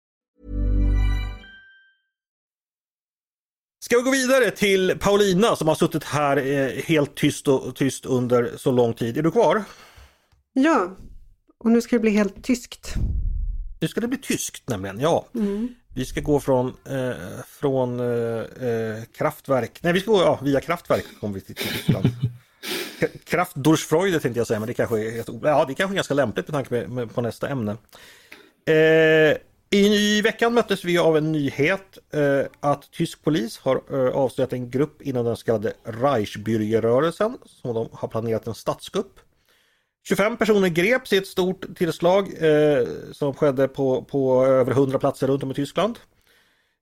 [3.83, 8.05] Ska vi gå vidare till Paulina som har suttit här eh, helt tyst och tyst
[8.05, 9.17] under så lång tid.
[9.17, 9.63] Är du kvar?
[10.53, 10.97] Ja,
[11.59, 12.93] och nu ska det bli helt tyskt.
[13.79, 15.25] Nu ska det bli tyskt nämligen, ja.
[15.35, 15.75] Mm.
[15.95, 17.11] Vi ska gå från, eh,
[17.47, 22.05] från eh, eh kraftverk, nej vi ska gå ja, via kraftverk kommer vi till Tyskland.
[23.25, 23.55] Kraft
[24.21, 26.87] tänkte jag säga, men det kanske är, ja, det kanske är ganska lämpligt med tanke
[26.87, 27.71] på, på nästa ämne.
[28.65, 29.37] Eh,
[29.73, 34.69] i veckan möttes vi av en nyhet eh, att tysk polis har eh, avslöjat en
[34.69, 39.19] grupp inom den så kallade Reichsbürgerrörelsen som de har planerat en statskupp.
[40.07, 45.27] 25 personer greps i ett stort tillslag eh, som skedde på, på över 100 platser
[45.27, 45.99] runt om i Tyskland.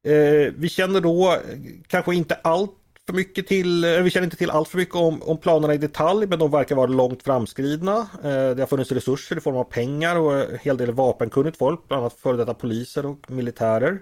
[0.06, 1.40] Eh, vi känner då eh,
[1.88, 2.79] kanske inte allt
[3.10, 5.78] för mycket till, eh, vi känner inte till allt för mycket om, om planerna i
[5.78, 7.98] detalj men de verkar vara långt framskridna.
[8.24, 11.88] Eh, det har funnits resurser i form av pengar och en hel del vapenkunnigt folk,
[11.88, 14.02] bland annat före detta poliser och militärer.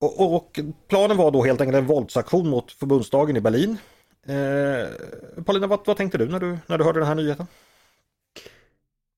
[0.00, 3.76] Och, och, planen var då helt enkelt en våldsaktion mot förbundsdagen i Berlin.
[4.26, 7.46] Eh, Paulina, vad, vad tänkte du när, du när du hörde den här nyheten?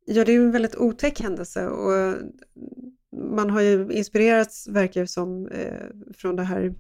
[0.07, 2.17] Ja, det är en väldigt otäck händelse och
[3.17, 6.75] man har ju inspirerats, verkar som, eh, från det här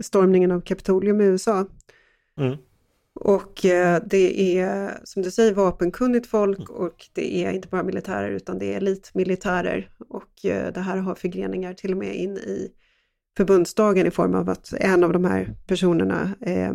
[0.00, 1.66] stormningen av Kapitolium i USA.
[2.38, 2.56] Mm.
[3.20, 6.70] Och eh, det är, som du säger, vapenkunnigt folk mm.
[6.70, 9.90] och det är inte bara militärer utan det är elitmilitärer.
[10.08, 12.72] Och eh, det här har förgreningar till och med in i
[13.36, 16.72] förbundsdagen i form av att en av de här personerna eh,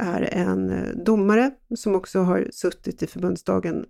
[0.00, 3.86] är en domare som också har suttit i förbundsdagen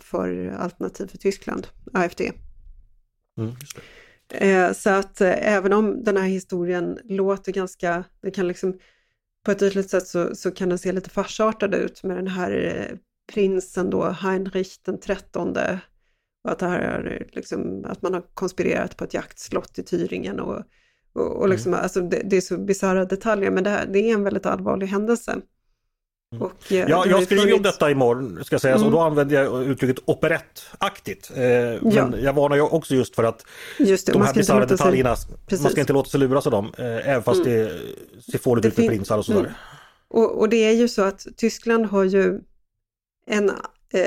[0.00, 2.20] för Alternativ för Tyskland, AFD.
[3.38, 3.54] Mm,
[4.34, 8.78] eh, så att eh, även om den här historien låter ganska, det kan liksom
[9.44, 12.98] på ett ytligt sätt så, så kan den se lite farsartad ut med den här
[13.32, 15.80] prinsen då, Heinrich den trettonde
[16.44, 20.38] och att, det här är liksom, att man har konspirerat på ett jaktslott i Thüringen
[20.38, 20.62] och,
[21.12, 21.82] och, och liksom, mm.
[21.82, 24.86] alltså det, det, är så bisarra detaljer men det, här, det är en väldigt allvarlig
[24.86, 25.40] händelse.
[26.32, 26.42] Mm.
[26.42, 28.86] Och, eh, ja, jag skriver om detta imorgon ska sägas mm.
[28.86, 31.30] och då använder jag uttrycket operettaktigt.
[31.36, 31.80] Eh, ja.
[31.82, 33.46] Men jag varnar ju också just för att
[33.78, 35.62] just det, de här bisarra detaljerna, sig...
[35.62, 36.72] man ska inte låta sig luras av dem.
[36.78, 37.52] Eh, även fast mm.
[37.52, 37.70] det
[38.32, 39.40] ser fånigt ut med prinsar och sådär.
[39.40, 39.52] Mm.
[40.08, 42.40] Och, och, det är ju så att Tyskland har ju
[43.26, 43.50] en
[43.92, 44.06] eh,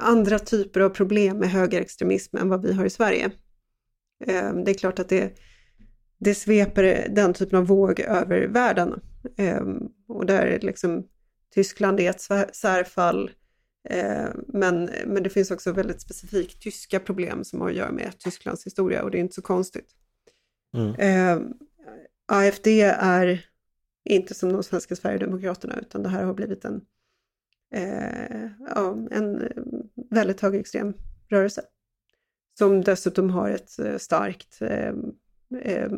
[0.00, 3.30] andra typer av problem med högerextremism än vad vi har i Sverige.
[4.26, 5.32] Eh, det är klart att det,
[6.18, 9.00] det sveper den typen av våg över världen.
[9.36, 9.62] Eh,
[10.08, 11.06] och där liksom
[11.56, 12.20] Tyskland är ett
[12.56, 13.30] särfall,
[13.88, 18.18] eh, men, men det finns också väldigt specifikt tyska problem som har att göra med
[18.18, 19.94] Tysklands historia och det är inte så konstigt.
[20.76, 20.94] Mm.
[20.94, 21.48] Eh,
[22.26, 22.66] AFD
[22.98, 23.46] är
[24.04, 26.80] inte som de svenska Sverigedemokraterna utan det här har blivit en,
[27.74, 29.52] eh, ja, en
[30.10, 30.94] väldigt högerextrem
[31.28, 31.62] rörelse.
[32.58, 35.90] Som dessutom har ett starkt eh,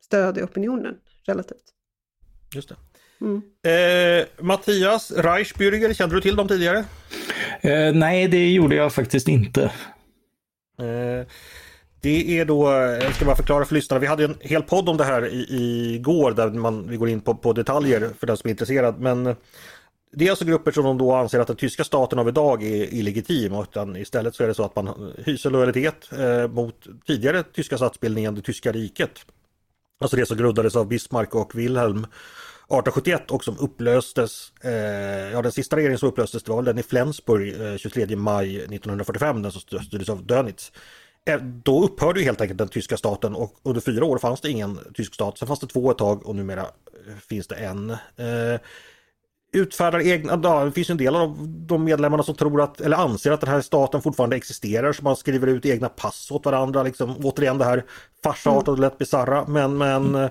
[0.00, 1.72] stöd i opinionen relativt.
[2.54, 2.76] Just det.
[3.20, 3.42] Mm.
[3.62, 6.84] Eh, Mattias Reichsbürger, kände du till dem tidigare?
[7.60, 9.62] Eh, nej, det gjorde jag faktiskt inte.
[10.78, 11.26] Eh,
[12.00, 12.70] det är då,
[13.02, 15.94] jag ska bara förklara för lyssnarna, vi hade en hel podd om det här i,
[15.94, 19.00] igår där man, vi går in på, på detaljer för den som är intresserad.
[19.00, 19.36] Men
[20.12, 22.94] det är alltså grupper som de då anser att den tyska staten av idag är
[22.94, 27.76] illegitim utan istället så är det så att man hyser lojalitet eh, mot tidigare tyska
[27.76, 29.10] statsbildningen, det tyska riket.
[30.00, 32.06] Alltså det som grundades av Bismarck och Wilhelm
[32.68, 34.72] 1871 och som upplöstes, eh,
[35.32, 39.42] ja den sista regeringen som upplöstes det var den i Flensburg eh, 23 maj 1945,
[39.42, 40.72] den som styrdes av Dönitz.
[41.26, 44.50] Eh, då upphörde ju helt enkelt den tyska staten och under fyra år fanns det
[44.50, 45.38] ingen tysk stat.
[45.38, 47.90] Sen fanns det två ett tag och numera eh, finns det en.
[47.90, 48.60] Eh,
[49.52, 53.32] utfärdar egna, ja, det finns en del av de medlemmarna som tror att, eller anser
[53.32, 56.82] att den här staten fortfarande existerar så man skriver ut egna pass åt varandra.
[56.82, 57.84] Liksom, återigen det här
[58.22, 60.30] farsartade och lätt bisarra men, men mm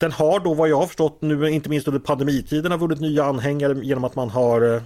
[0.00, 3.24] den har då vad jag har förstått nu, inte minst under pandemitiden, har vunnit nya
[3.24, 4.82] anhängare genom att man har eh,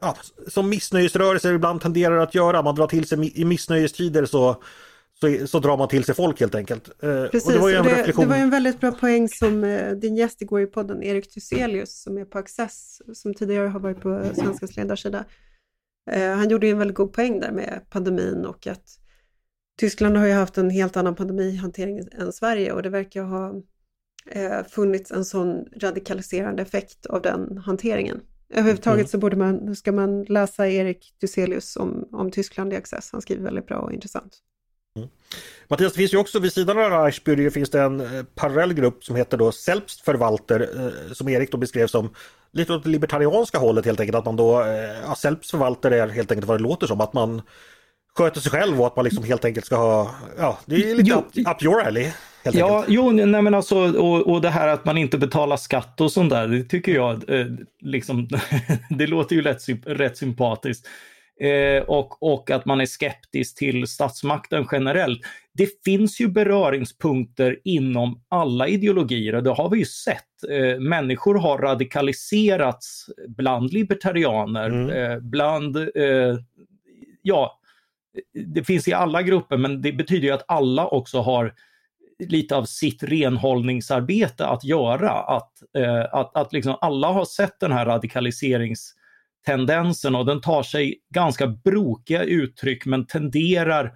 [0.00, 0.16] ja,
[0.48, 4.62] som missnöjesrörelser ibland tenderar att göra, man drar till sig i missnöjestider så
[5.20, 6.88] så, så drar man till sig folk helt enkelt.
[7.02, 10.16] Eh, Precis, det, var en det, det, var en väldigt bra poäng som eh, din
[10.16, 14.24] gäst igår i podden, Erik Thyselius, som är på Access, som tidigare har varit på
[14.34, 15.24] Svenskans ledarsida.
[16.10, 18.98] han gjorde en väldigt god poäng där med pandemin och att
[19.78, 23.54] Tyskland har ju haft en helt annan pandemihantering än Sverige och det verkar ha
[24.30, 28.20] eh, funnits en sån radikaliserande effekt av den hanteringen.
[28.50, 29.08] Överhuvudtaget mm.
[29.08, 33.08] så borde man, ska man läsa Erik Duselius om, om Tyskland i Access.
[33.12, 34.32] Han skriver väldigt bra och intressant.
[34.96, 35.08] Mm.
[35.68, 39.04] Mattias, det finns ju också vid sidan av Reichsbürger finns det en eh, parallell grupp
[39.04, 42.14] som heter då Selbstverwalter eh, som Erik då beskrev som
[42.52, 44.16] lite åt det libertarianska hållet helt enkelt.
[44.16, 47.00] Att man då, eh, ja, Selbstverwalter är helt enkelt vad det låter som.
[47.00, 47.42] Att man
[48.14, 51.10] sköter sig själv och att man liksom helt enkelt ska ha, ja det är lite
[51.10, 52.12] jo, up, up your alley.
[52.54, 52.94] Ja, enkelt.
[52.94, 56.30] jo, nej men alltså, och, och det här att man inte betalar skatt och sånt
[56.30, 57.46] där, det tycker jag, eh,
[57.80, 58.28] liksom,
[58.90, 60.86] det låter ju rätt, rätt sympatiskt.
[61.40, 65.20] Eh, och, och att man är skeptisk till statsmakten generellt.
[65.54, 70.24] Det finns ju beröringspunkter inom alla ideologier och det har vi ju sett.
[70.50, 74.90] Eh, människor har radikaliserats bland libertarianer, mm.
[74.90, 76.36] eh, bland, eh,
[77.22, 77.60] ja,
[78.46, 81.54] det finns i alla grupper men det betyder ju att alla också har
[82.18, 85.10] lite av sitt renhållningsarbete att göra.
[85.10, 90.98] Att, eh, att, att liksom alla har sett den här radikaliseringstendensen och den tar sig
[91.14, 93.92] ganska brokiga uttryck men tenderar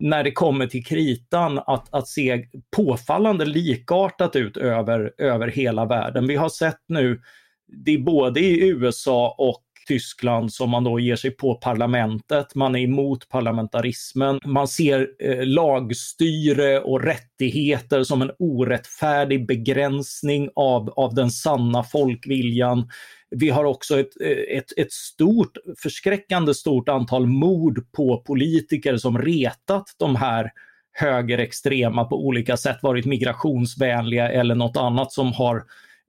[0.00, 6.26] när det kommer till kritan att, att se påfallande likartat ut över, över hela världen.
[6.26, 7.20] Vi har sett nu,
[7.66, 12.54] det är både i USA och Tyskland som man då ger sig på parlamentet.
[12.54, 14.40] Man är emot parlamentarismen.
[14.44, 22.88] Man ser eh, lagstyre och rättigheter som en orättfärdig begränsning av, av den sanna folkviljan.
[23.30, 29.18] Vi har också ett, eh, ett, ett stort, förskräckande stort antal mord på politiker som
[29.18, 30.50] retat de här
[30.92, 35.62] högerextrema på olika sätt, varit migrationsvänliga eller något annat som har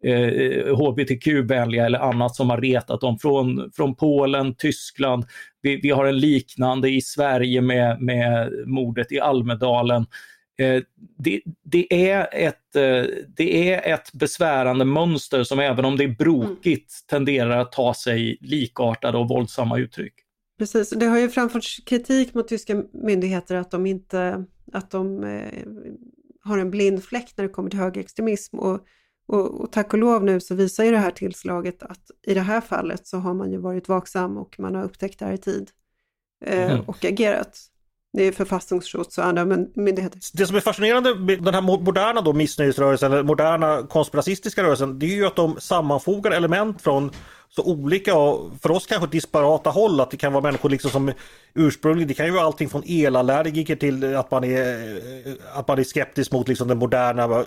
[0.03, 5.25] eh, hbtq-vänliga eller annat som har retat dem från, från Polen, Tyskland.
[5.61, 10.05] Vi, vi har en liknande i Sverige med, med mordet i Almedalen.
[10.59, 10.81] Eh,
[11.17, 13.05] det, det, är ett, eh,
[13.37, 16.63] det är ett besvärande mönster som även om det är brokigt
[17.11, 17.25] mm.
[17.25, 20.13] tenderar att ta sig likartade och våldsamma uttryck.
[20.57, 25.63] Precis, det har ju framförts kritik mot tyska myndigheter att de inte att de eh,
[26.43, 28.79] har en blind fläck när det kommer till högerextremism och
[29.27, 32.41] och, och tack och lov nu så visar ju det här tillslaget att i det
[32.41, 35.37] här fallet så har man ju varit vaksam och man har upptäckt det här i
[35.37, 35.71] tid
[36.45, 36.85] eh, mm.
[36.85, 37.59] och agerat.
[38.13, 40.19] Det är författningsschutz och andra myndigheter.
[40.33, 45.05] Det som är fascinerande med den här moderna då missnöjesrörelsen, eller moderna konspiracistiska rörelsen, det
[45.05, 47.11] är ju att de sammanfogar element från
[47.55, 49.99] så olika och för oss kanske disparata håll.
[49.99, 51.11] Att det kan vara människor liksom som
[51.53, 54.99] ursprungligen, det kan ju vara allting från elallergiker till att man är,
[55.53, 57.45] att man är skeptisk mot liksom den moderna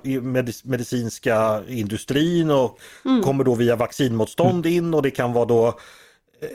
[0.62, 3.22] medicinska industrin och mm.
[3.22, 5.78] kommer då via vaccinmotstånd in och det kan vara då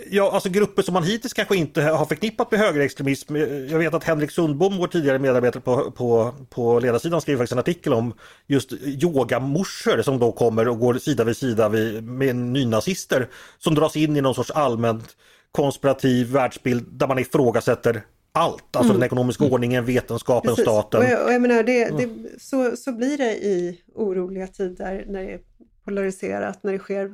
[0.10, 3.36] Ja, alltså grupper som man hittills kanske inte har förknippat med högerextremism.
[3.36, 7.60] Jag vet att Henrik Sundbom, vår tidigare medarbetare på, på, på ledarsidan, skrev faktiskt en
[7.60, 8.14] artikel om
[8.48, 11.70] just yogamorsor som då kommer och går sida vid sida
[12.02, 13.28] med nynazister
[13.60, 15.16] som dras in i någon sorts allmänt
[15.52, 19.00] konspirativ världsbild där man ifrågasätter allt, alltså mm.
[19.00, 19.54] den ekonomiska mm.
[19.54, 20.64] ordningen, vetenskapen, Precis.
[20.64, 21.00] staten.
[21.02, 22.10] Och jag, och jag menar, det, det,
[22.42, 25.40] så, så blir det i oroliga tider när det är
[25.86, 27.12] polariserat, när det sker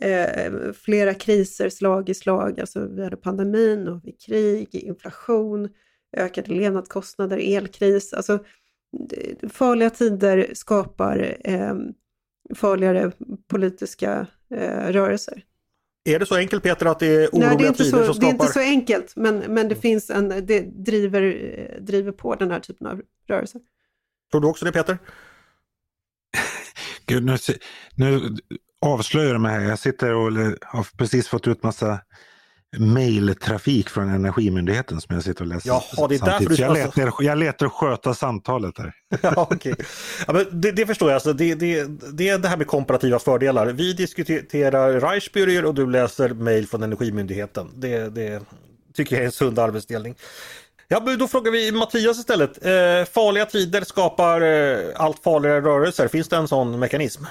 [0.00, 2.60] eh, flera kriser slag i slag.
[2.60, 5.68] Alltså vi hade pandemin och vi krig, inflation,
[6.16, 8.12] ökade levnadskostnader, elkris.
[8.12, 8.38] Alltså,
[9.50, 11.74] farliga tider skapar eh,
[12.54, 13.12] farligare
[13.48, 15.44] politiska eh, rörelser.
[16.04, 18.04] Är det så enkelt Peter att det är oroliga Nej, det är inte tider så,
[18.04, 18.20] som skapar...
[18.20, 21.22] Det är inte så enkelt, men, men det finns en, det driver,
[21.80, 23.60] driver på den här typen av rörelser.
[24.30, 24.98] Tror du också det Peter?
[27.06, 27.36] Gud, nu,
[27.94, 28.36] nu
[28.80, 29.60] avslöjar mig här.
[29.60, 32.00] Jag sitter och har precis fått ut massa
[32.78, 36.54] mailtrafik från Energimyndigheten som jag sitter och läser Jaha, det är därför du...
[36.54, 38.92] jag, letar, jag letar sköta samtalet här.
[39.22, 39.74] ja, okay.
[40.26, 43.18] ja, men det, det förstår jag, alltså, det, det, det är det här med komparativa
[43.18, 43.66] fördelar.
[43.66, 47.70] Vi diskuterar Reichsbürger och du läser mail från Energimyndigheten.
[47.74, 48.42] Det, det
[48.94, 50.14] tycker jag är en sund arbetsdelning.
[50.88, 52.64] Ja, då frågar vi Mattias istället.
[52.64, 56.08] Eh, farliga tider skapar eh, allt farligare rörelser.
[56.08, 57.24] Finns det en sån mekanism?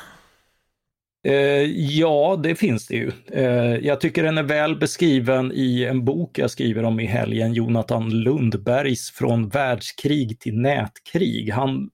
[1.28, 3.12] Eh, ja, det finns det ju.
[3.32, 7.54] Eh, jag tycker den är väl beskriven i en bok jag skriver om i helgen,
[7.54, 11.52] Jonathan Lundbergs Från världskrig till nätkrig.
[11.52, 11.90] Han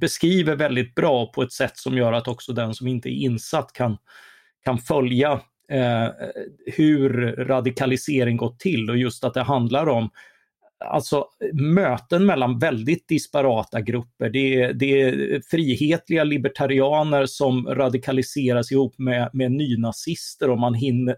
[0.00, 3.72] beskriver väldigt bra på ett sätt som gör att också den som inte är insatt
[3.72, 3.96] kan,
[4.64, 5.32] kan följa
[5.70, 6.08] eh,
[6.66, 10.10] hur radikalisering gått till och just att det handlar om
[10.84, 14.30] alltså möten mellan väldigt disparata grupper.
[14.30, 21.16] Det är, det är frihetliga libertarianer som radikaliseras ihop med, med nynazister och man hinner,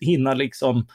[0.00, 0.86] hinner liksom,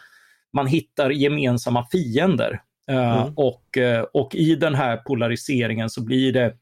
[0.53, 2.61] man hittar gemensamma fiender.
[2.91, 3.33] Eh, mm.
[3.35, 6.53] Och, uh, och i den här polariseringen så blir det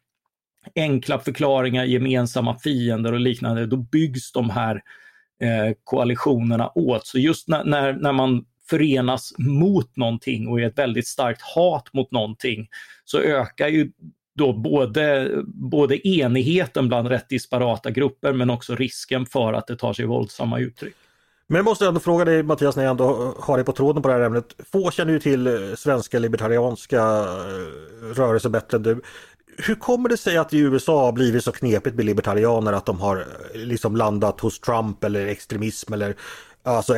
[0.76, 4.82] enkla förklaringar, gemensamma fiender och liknande, då byggs de här
[5.42, 7.08] eh, koalitionerna åt.
[7.08, 11.94] Så just när, när, när man förenas mot någonting och är ett väldigt starkt hat
[11.94, 12.68] mot någonting
[13.06, 13.92] så ökar ju
[14.36, 19.94] då både, både enigheten bland rätt disparata grupper men också risken för att det tar
[19.94, 20.96] sig våldsamma uttryck.
[21.48, 24.08] Men jag måste ändå fråga dig Mattias när jag ändå har dig på tråden på
[24.08, 24.56] det här ämnet.
[24.72, 29.02] Få känner ju till eh, svenska libertarianska eh, rörelser bättre än du.
[29.58, 32.86] Hur kommer det sig att det i USA har blivit så knepigt med libertarianer att
[32.86, 36.16] de har eh, liksom landat hos Trump eller extremism eller
[36.66, 36.96] Alltså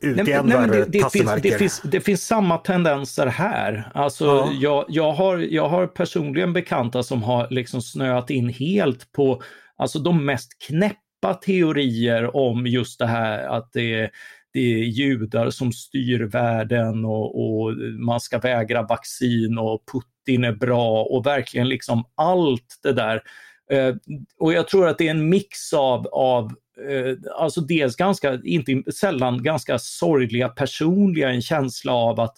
[0.00, 3.90] ut i än värre det, det, finns, det, finns, det finns samma tendenser här.
[3.94, 4.52] Alltså ja.
[4.60, 9.42] jag, jag, har, jag har personligen bekanta som har liksom snöat in helt på
[9.76, 14.10] alltså de mest knäppa teorier om just det här att det
[14.52, 20.52] det är judar som styr världen och, och, man ska vägra vaccin och Putin är
[20.52, 23.22] bra och verkligen liksom allt det där.
[23.70, 23.94] Eh,
[24.38, 26.52] och jag tror att det är en mix av, av eh,
[26.90, 32.36] Eh, alltså dels ganska, inte sällan ganska sorgliga personliga, en känsla av att,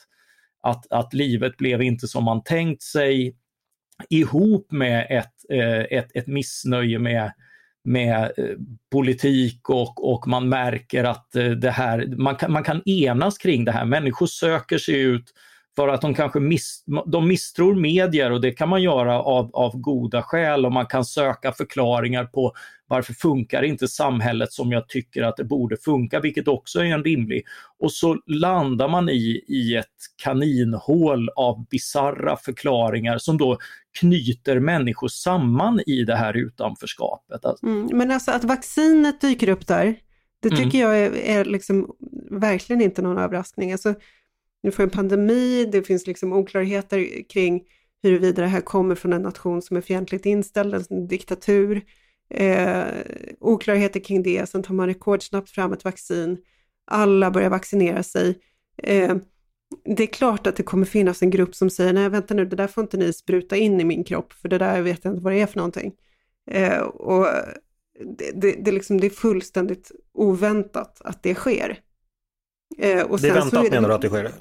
[0.62, 3.36] att, att livet blev inte som man tänkt sig
[4.10, 7.32] ihop med ett, eh, ett, ett missnöje med
[7.84, 8.56] med eh,
[8.92, 13.64] politik och, och man märker att eh, det här, man kan, man kan enas kring
[13.64, 13.84] det här.
[13.84, 15.24] Människor söker sig ut
[15.80, 19.80] för att de kanske miss, de misstror medier och det kan man göra av, av
[19.80, 22.52] goda skäl och man kan söka förklaringar på
[22.86, 27.04] varför funkar inte samhället som jag tycker att det borde funka, vilket också är en
[27.04, 27.44] rimlig.
[27.78, 29.86] Och så landar man i, i ett
[30.22, 33.58] kaninhål av bizarra förklaringar som då
[34.00, 37.40] knyter människor samman i det här utanförskapet.
[37.62, 39.96] Mm, men alltså att vaccinet dyker upp där,
[40.42, 40.80] det tycker mm.
[40.80, 41.94] jag är, är liksom
[42.30, 43.72] verkligen inte någon överraskning.
[43.72, 43.94] Alltså,
[44.62, 47.62] nu får en pandemi, det finns liksom oklarheter kring
[48.02, 51.82] huruvida det här kommer från en nation som är fientligt inställd, en diktatur.
[52.34, 52.84] Eh,
[53.40, 56.38] oklarheter kring det, sen tar man rekordsnabbt fram ett vaccin.
[56.86, 58.38] Alla börjar vaccinera sig.
[58.82, 59.16] Eh,
[59.84, 62.56] det är klart att det kommer finnas en grupp som säger, nej vänta nu, det
[62.56, 65.24] där får inte ni spruta in i min kropp, för det där vet jag inte
[65.24, 65.92] vad det är för någonting.
[66.50, 67.26] Eh, och
[68.18, 71.78] det, det, det, liksom, det är fullständigt oväntat att det sker.
[72.78, 74.32] Eh, och det är väntat är det, menar du att det sker?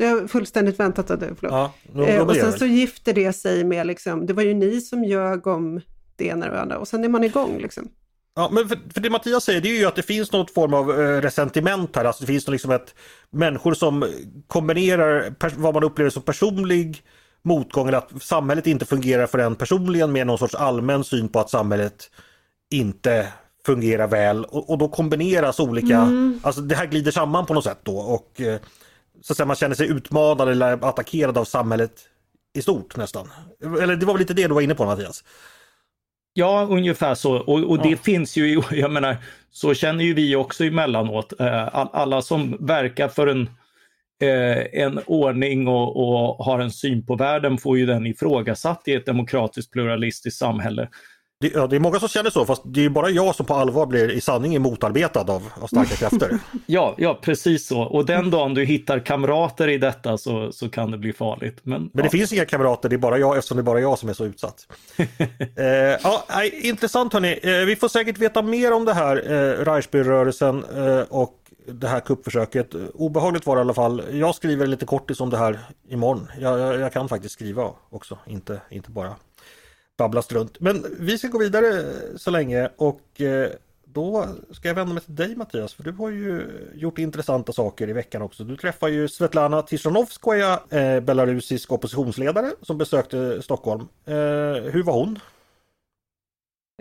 [0.00, 1.72] Ja, fullständigt väntat att det, förlåt.
[1.94, 5.04] Ja, eh, och sen så gifter det sig med liksom, det var ju ni som
[5.04, 5.80] ljög om
[6.16, 7.88] det ena och det andra och sen är man igång liksom.
[8.34, 10.74] Ja, men för, för, det Mattias säger det är ju att det finns något form
[10.74, 12.94] av eh, resentiment här, alltså det finns liksom ett
[13.30, 14.06] människor som
[14.46, 17.02] kombinerar vad man upplever som personlig
[17.42, 21.40] motgång eller att samhället inte fungerar för en personligen med någon sorts allmän syn på
[21.40, 22.10] att samhället
[22.70, 23.28] inte
[23.66, 26.40] fungerar väl och, och då kombineras olika, mm.
[26.42, 28.60] alltså det här glider samman på något sätt då och eh,
[29.22, 31.92] så att säga, man känner sig utmanad eller attackerad av samhället
[32.54, 33.28] i stort nästan.
[33.82, 35.24] Eller det var väl lite det du var inne på Mattias?
[36.32, 37.36] Ja, ungefär så.
[37.36, 37.96] Och, och det ja.
[37.96, 39.16] finns ju, jag menar,
[39.50, 41.40] så känner ju vi också emellanåt.
[41.40, 43.42] Eh, alla som verkar för en,
[44.22, 48.94] eh, en ordning och, och har en syn på världen får ju den ifrågasatt i
[48.94, 50.88] ett demokratiskt pluralistiskt samhälle.
[51.40, 53.54] Det, ja, det är många som känner så, fast det är bara jag som på
[53.54, 56.38] allvar blir i sanning motarbetad av, av starka krafter.
[56.66, 57.80] ja, ja, precis så.
[57.80, 61.58] Och den dagen du hittar kamrater i detta så, så kan det bli farligt.
[61.62, 62.10] Men, Men det ja.
[62.10, 64.24] finns inga kamrater, det är bara jag eftersom det är bara jag som är så
[64.24, 64.66] utsatt.
[65.56, 65.66] eh,
[66.02, 66.24] ja,
[66.62, 67.38] intressant hörni.
[67.42, 71.34] Eh, vi får säkert veta mer om det här, eh, Reichsbyrörelsen eh, och
[71.66, 72.74] det här kuppförsöket.
[72.94, 74.02] Obehagligt var det i alla fall.
[74.12, 75.58] Jag skriver lite kortis om det här
[75.88, 76.28] imorgon.
[76.40, 79.14] Jag, jag, jag kan faktiskt skriva också, inte, inte bara
[79.98, 80.60] babbla strunt.
[80.60, 83.50] Men vi ska gå vidare eh, så länge och eh,
[83.84, 86.42] då ska jag vända mig till dig Mattias, för du har ju
[86.74, 88.44] gjort intressanta saker i veckan också.
[88.44, 93.88] Du träffar ju Svetlana Tichanovskaja, eh, belarusisk oppositionsledare som besökte Stockholm.
[94.06, 94.14] Eh,
[94.72, 95.18] hur var hon?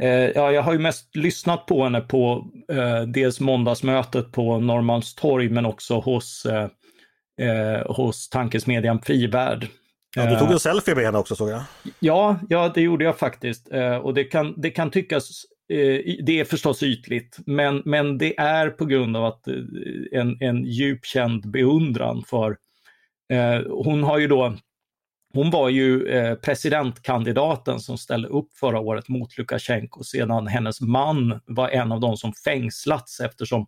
[0.01, 5.49] Eh, ja, jag har ju mest lyssnat på henne på eh, dels måndagsmötet på Norrmalmstorg
[5.49, 6.69] men också hos, eh,
[7.47, 9.67] eh hos tankesmedjan Frivärd
[10.17, 11.61] Ja, du tog en selfie med henne också såg jag.
[11.99, 13.71] Ja, ja det gjorde jag faktiskt.
[13.71, 18.39] Eh, och det kan, det kan tyckas, eh, det är förstås ytligt, men, men det
[18.39, 19.53] är på grund av att eh,
[20.11, 22.57] en, en djup känd beundran för,
[23.69, 24.55] hon har ju då
[25.33, 26.05] hon var ju
[26.35, 32.17] presidentkandidaten som ställde upp förra året mot Lukasjenko sedan hennes man var en av de
[32.17, 33.67] som fängslats eftersom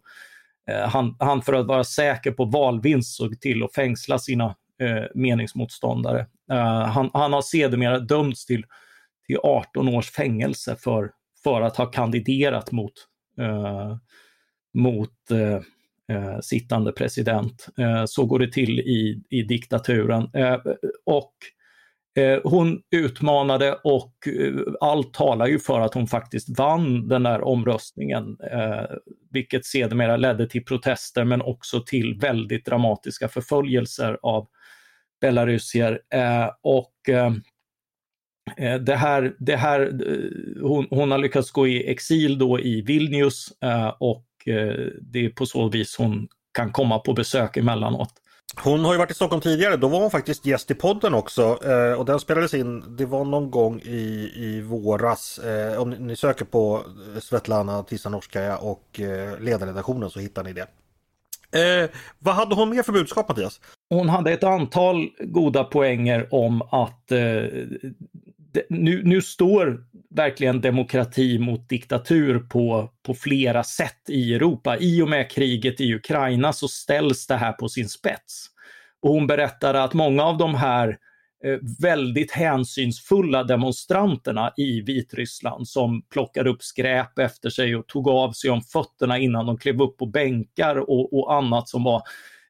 [0.87, 6.25] han, han för att vara säker på valvinst såg till att fängsla sina eh, meningsmotståndare.
[6.51, 8.65] Eh, han, han har sedermera dömts till,
[9.27, 11.11] till 18 års fängelse för,
[11.43, 12.93] för att ha kandiderat mot,
[13.39, 13.95] eh,
[14.73, 17.67] mot eh, sittande president.
[18.07, 20.29] Så går det till i, i diktaturen.
[21.05, 21.33] och
[22.43, 24.13] hon utmanade och
[24.79, 28.37] allt talar ju för att hon faktiskt vann den där omröstningen,
[29.31, 34.47] vilket sedermera ledde till protester men också till väldigt dramatiska förföljelser av
[35.21, 36.01] belarusier.
[36.13, 37.33] Eh, och eh,
[38.57, 39.91] eh, det här, det här,
[40.61, 43.53] hon, hon har lyckats gå i exil då i Vilnius
[43.99, 44.25] och
[45.01, 48.13] det är på så vis hon kan komma på besök emellanåt.
[48.55, 51.59] Hon har ju varit i Stockholm tidigare, då var hon faktiskt gäst i podden också
[51.63, 55.39] eh, och den spelades in, det var någon gång i, i våras.
[55.39, 56.83] Eh, om ni söker på
[57.21, 60.67] Svetlana Tisanorskaja och eh, ledarredaktionen så hittar ni det.
[61.51, 61.89] Eh,
[62.19, 63.61] vad hade hon mer för budskap Mattias?
[63.89, 67.43] Hon hade ett antal goda poänger om att eh,
[68.51, 74.77] de, nu, nu står verkligen demokrati mot diktatur på, på flera sätt i Europa.
[74.77, 78.45] I och med kriget i Ukraina så ställs det här på sin spets.
[79.01, 80.95] Och hon berättade att många av de här eh,
[81.43, 88.31] Eh, väldigt hänsynsfulla demonstranterna i Vitryssland som plockade upp skräp efter sig och tog av
[88.31, 92.01] sig om fötterna innan de klev upp på bänkar och, och annat som var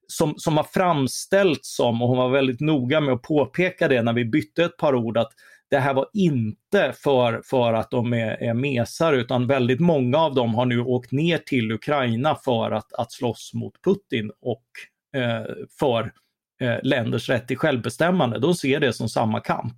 [0.08, 4.14] som, som har framställts som, och hon var väldigt noga med att påpeka det när
[4.14, 5.32] vi bytte ett par ord, att
[5.70, 10.36] det här var inte för, för att de är, är mesar utan väldigt många av
[10.36, 14.66] dem har nu åkt ner till Ukraina för att, att slåss mot Putin och
[15.22, 15.46] eh,
[15.80, 16.12] för
[16.62, 18.40] Eh, länders rätt till självbestämmande.
[18.40, 19.74] De ser det som samma kamp.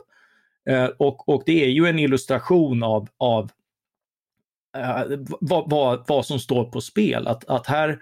[0.69, 3.51] Eh, och, och det är ju en illustration av, av
[4.77, 5.03] eh,
[5.41, 7.27] vad, vad, vad som står på spel.
[7.27, 7.99] Att, att här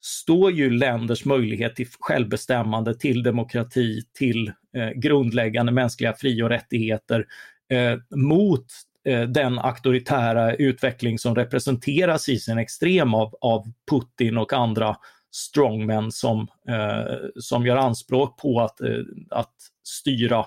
[0.00, 7.26] står ju länders möjlighet till självbestämmande, till demokrati, till eh, grundläggande mänskliga fri och rättigheter
[7.70, 8.66] eh, mot
[9.04, 14.96] eh, den auktoritära utveckling som representeras i sin extrem av, av Putin och andra
[15.30, 18.88] strongmen som, eh, som gör anspråk på att, eh,
[19.30, 19.54] att
[19.84, 20.46] styra,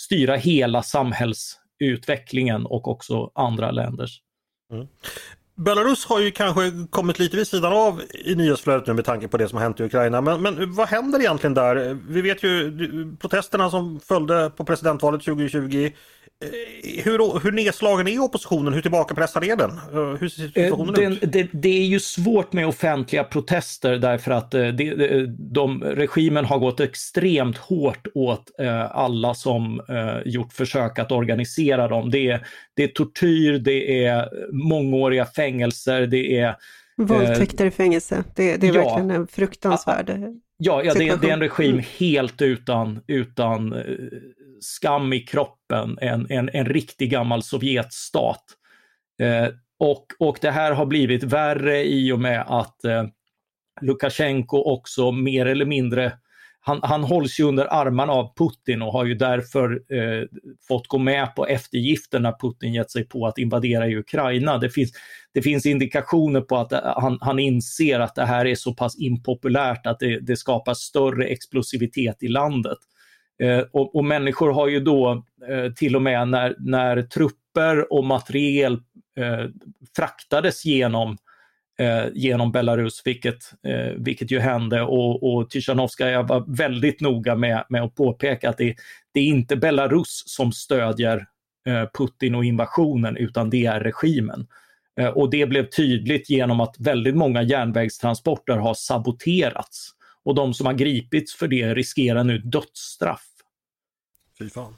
[0.00, 4.20] styra hela samhällsutvecklingen och också andra länders.
[4.72, 4.86] Mm.
[5.56, 9.36] Belarus har ju kanske kommit lite vid sidan av i nyhetsflödet nu med tanke på
[9.36, 10.20] det som har hänt i Ukraina.
[10.20, 11.98] Men, men vad händer egentligen där?
[12.08, 15.90] Vi vet ju protesterna som följde på presidentvalet 2020
[17.04, 18.72] hur, hur nedslagen är oppositionen?
[18.72, 19.70] Hur tillbakapressad är den?
[19.70, 21.32] Eh, hur ser situationen den, ut?
[21.32, 26.58] Det, det, är ju svårt med offentliga protester därför att eh, det, de, regimen har
[26.58, 28.50] gått extremt hårt åt
[28.90, 29.80] alla som
[30.24, 32.10] gjort försök att organisera dem.
[32.10, 36.56] Det är, det är tortyr, det är mångåriga fängelser, det är
[36.96, 38.24] Våldtäkter i fängelse.
[38.34, 40.10] Det, det är ja, verkligen en fruktansvärd
[40.64, 43.74] Ja, ja det, det, är en regim helt utan, utan
[44.62, 48.44] skam i kroppen, en, en, en riktig gammal Sovjetstat.
[49.22, 49.48] Eh,
[49.78, 53.04] och, och det här har blivit värre i och med att eh,
[53.80, 56.12] Lukasjenko också mer eller mindre
[56.64, 60.26] han, han hålls ju under armarna av Putin och har ju därför eh,
[60.68, 64.58] fått gå med på eftergifter när Putin gett sig på att invadera i Ukraina.
[64.58, 64.92] Det finns,
[65.34, 68.98] det finns indikationer på att eh, han, han inser att det här är så pass
[68.98, 72.78] impopulärt att det, det skapar större explosivitet i landet.
[73.42, 78.04] Eh, och, och, människor har ju då eh, till och med när, när trupper och
[78.04, 78.72] materiel
[79.16, 79.46] eh,
[79.96, 81.16] fraktades genom
[81.78, 87.64] eh, genom Belarus, vilket, eh, vilket ju hände och, och Tichanovskaja var väldigt noga med,
[87.68, 88.74] med att påpeka att det,
[89.14, 91.26] det är inte Belarus som stödjer
[91.66, 94.46] eh, Putin och invasionen utan det är regimen.
[95.14, 99.90] Och det blev tydligt genom att väldigt många järnvägstransporter har saboterats
[100.24, 103.31] och de som har gripits för det riskerar nu dödsstraff.
[104.42, 104.74] Fy fan.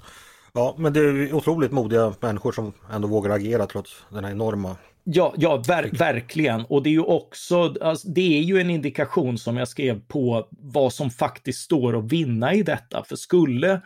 [0.53, 4.77] Ja, men det är otroligt modiga människor som ändå vågar agera trots den här enorma
[5.07, 6.65] Ja, ja ver verkligen.
[6.65, 10.49] Och det är ju också, alltså, det är ju en indikation som jag skrev på
[10.51, 13.05] vad som faktiskt står att vinna i detta.
[13.05, 13.81] För skulle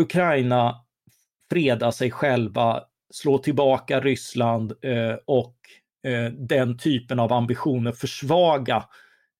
[0.00, 0.84] Ukraina
[1.50, 2.82] freda sig själva,
[3.14, 5.56] slå tillbaka Ryssland eh, och
[6.06, 8.84] eh, den typen av ambitioner försvaga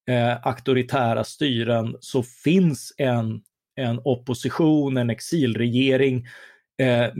[0.09, 3.43] eh, auktoritära styren så finns en
[3.77, 6.27] en opposition, en exilregering
[6.83, 7.13] eh,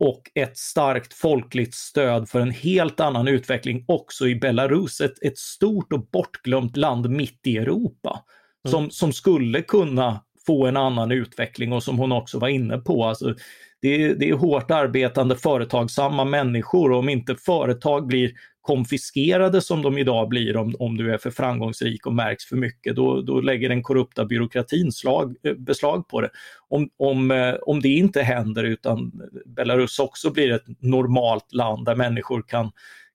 [0.00, 5.38] och ett starkt folkligt stöd för en helt annan utveckling också i Belarus, ett, ett
[5.38, 8.24] stort och bortglömt land mitt i Europa
[8.64, 8.72] mm.
[8.72, 13.04] som, som skulle kunna få en annan utveckling och som hon också var inne på.
[13.04, 13.34] Alltså,
[13.82, 19.82] det, är, det är hårt arbetande företagsamma människor och om inte företag blir konfiskerade som
[19.82, 23.40] de idag blir om, om du är för framgångsrik och märks för mycket, då, då
[23.40, 26.30] lägger den korrupta byråkratin slag, eh, beslag på det.
[26.68, 29.12] Om, om, eh, om det inte händer utan
[29.46, 32.70] Belarus också blir ett normalt land där människor kan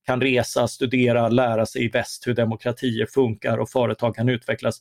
[0.06, 4.80] kan resa, studera, lära sig i väst hur demokratier funkar och företag kan utvecklas,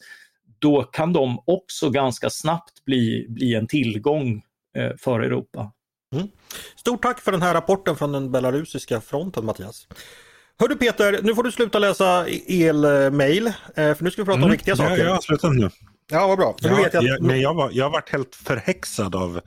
[0.62, 4.42] då kan de också ganska snabbt bli, bli en tillgång
[4.76, 5.72] eh, för Europa.
[6.14, 6.28] Mm.
[6.76, 9.88] Stort tack för den här rapporten från den belarusiska fronten Mattias.
[10.58, 14.44] Hördu Peter, nu får du sluta läsa elmail, eh, för nu ska vi prata mm.
[14.44, 14.96] om riktiga saker.
[14.96, 15.70] Ja, jag har slutat nu.
[16.10, 16.56] Ja, vad bra.
[16.60, 19.40] Ja, vet jag, jag, men jag, var, jag har varit helt förhäxad av,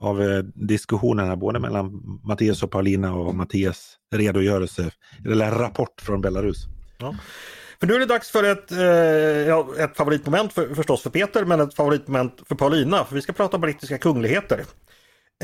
[0.00, 4.90] av eh, diskussionerna både mellan Mattias och Paulina och Mattias redogörelse,
[5.24, 6.66] eller rapport från Belarus.
[6.98, 7.14] Ja.
[7.84, 11.60] För nu är det dags för ett, eh, ett favoritmoment för, förstås för Peter, men
[11.60, 13.04] ett favoritmoment för Paulina.
[13.04, 14.58] För vi ska prata om brittiska kungligheter.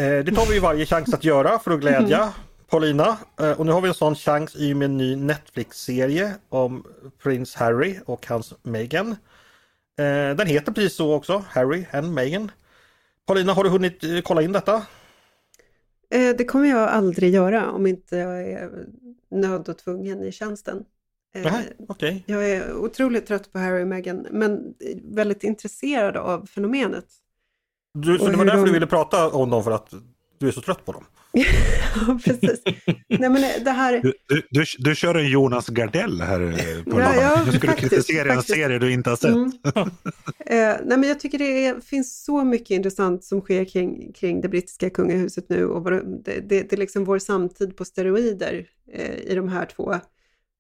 [0.00, 2.30] Eh, det tar vi ju varje chans att göra för att glädja mm.
[2.70, 3.18] Paulina.
[3.40, 6.84] Eh, och nu har vi en sån chans i och med en ny Netflix-serie om
[7.22, 9.10] prins Harry och hans Meghan.
[9.98, 12.50] Eh, den heter precis så också, Harry and Meghan.
[13.26, 14.74] Paulina, har du hunnit eh, kolla in detta?
[16.10, 18.70] Eh, det kommer jag aldrig göra om inte jag är
[19.30, 20.84] nöd och tvungen i tjänsten.
[21.34, 22.22] Nej, okay.
[22.26, 24.74] Jag är otroligt trött på Harry och Meghan men
[25.04, 27.06] väldigt intresserad av fenomenet.
[27.94, 28.66] Du, så det var därför de...
[28.66, 29.94] du ville prata om dem för att
[30.38, 31.04] du är så trött på dem?
[31.32, 32.62] ja, precis.
[33.08, 34.00] Nej, men det här...
[34.02, 37.72] du, du, du, du kör en Jonas Gardell här eh, på ja, ja, Du skulle
[37.72, 38.50] faktiskt, kritisera faktiskt.
[38.50, 39.34] en serie du inte har sett.
[39.34, 39.52] Mm.
[40.46, 44.40] eh, nej, men jag tycker det är, finns så mycket intressant som sker kring, kring
[44.40, 49.14] det brittiska kungahuset nu och det, det, det, är liksom vår samtid på steroider eh,
[49.14, 49.94] i de här två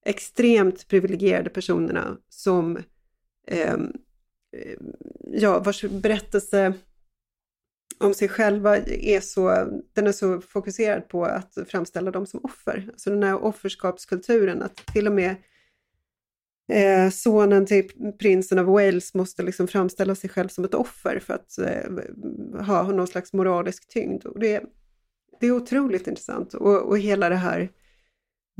[0.04, 2.78] extremt privilegierade personerna som
[3.46, 3.92] ehm,
[4.56, 4.76] eh,
[5.32, 6.74] ja, vars berättelse
[7.98, 12.88] om sig själva är så, den är så fokuserad på att framställa dem som offer.
[12.88, 15.36] Alltså den här offerskapskulturen, att till och med
[16.72, 21.34] eh, sonen till prinsen av Wales måste liksom framställa sig själv som ett offer för
[21.34, 24.26] att eh, ha någon slags moralisk tyngd.
[24.26, 24.62] Och det,
[25.40, 27.70] det är otroligt intressant och, och hela det här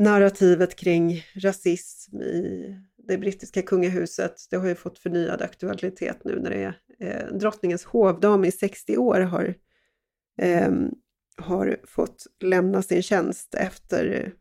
[0.01, 2.76] narrativet kring rasism i
[3.09, 7.84] det brittiska kungahuset, det har ju fått förnyad aktualitet nu när det är eh, drottningens
[7.84, 9.55] hovdam i 60 år har,
[10.38, 10.72] eh,
[11.36, 14.34] har fått lämna sin tjänst efter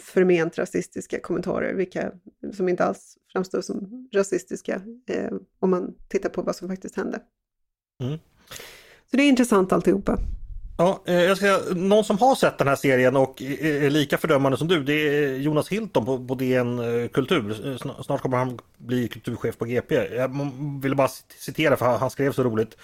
[0.00, 2.12] förment rasistiska kommentarer, vilka
[2.52, 7.20] som inte alls framstår som rasistiska eh, om man tittar på vad som faktiskt hände.
[8.02, 8.18] Mm.
[9.10, 10.18] Så det är intressant alltihopa.
[10.78, 14.58] Ja, eh, jag ska, någon som har sett den här serien och är lika fördömande
[14.58, 17.66] som du, det är Jonas Hilton på, på DN eh, Kultur.
[17.66, 19.94] Eh, snart kommer han bli kulturchef på GP.
[19.94, 20.52] Jag
[20.82, 21.08] ville bara
[21.38, 22.76] citera för han skrev så roligt.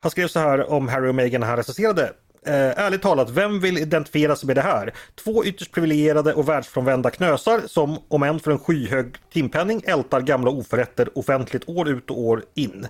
[0.00, 2.12] Han skrev så här om Harry och Meghan när han recenserade.
[2.46, 4.94] Eh, ärligt talat, vem vill identifiera sig med det här?
[5.14, 10.50] Två ytterst privilegierade och världsfrånvända knösar som, om än för en skyhög timpenning, ältar gamla
[10.50, 12.86] oförrätter offentligt år ut och år in.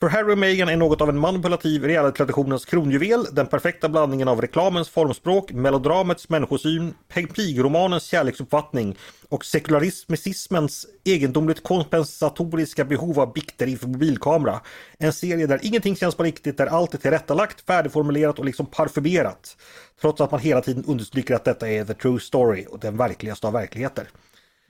[0.00, 4.40] För Harry och Meghan är något av en manipulativ realitytraditionens kronjuvel, den perfekta blandningen av
[4.40, 6.94] reklamens formspråk, melodramets människosyn,
[7.34, 8.96] pigromanens kärleksuppfattning
[9.28, 14.60] och sekularismens egendomligt kompensatoriska behov av bikter inför mobilkamera.
[14.98, 19.56] En serie där ingenting känns på riktigt, där allt är tillrättalagt, färdigformulerat och liksom parfymerat.
[20.00, 23.46] Trots att man hela tiden understryker att detta är the true story och den verkligaste
[23.46, 24.08] av verkligheter.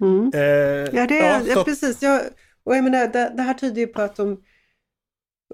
[0.01, 0.31] Mm.
[0.35, 1.51] Eh, ja, det är, ja, så...
[1.51, 2.03] ja, precis.
[2.03, 2.21] Jag,
[2.65, 4.39] och jag menar, det, det här tyder ju på att de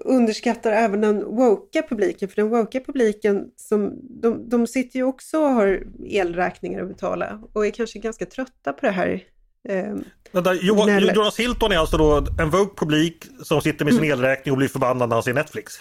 [0.05, 5.37] underskattar även den woka publiken, för den woka publiken som, de, de sitter ju också
[5.37, 9.23] och har elräkningar att betala och är kanske ganska trötta på det här.
[9.69, 9.95] Eh,
[10.31, 14.19] Vänta, Johan, Jonas Hilton är alltså då en woke publik som sitter med sin mm.
[14.19, 15.79] elräkning och blir förbannad när han ser Netflix?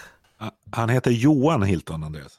[0.70, 2.38] Han heter Johan Hilton, Andreas.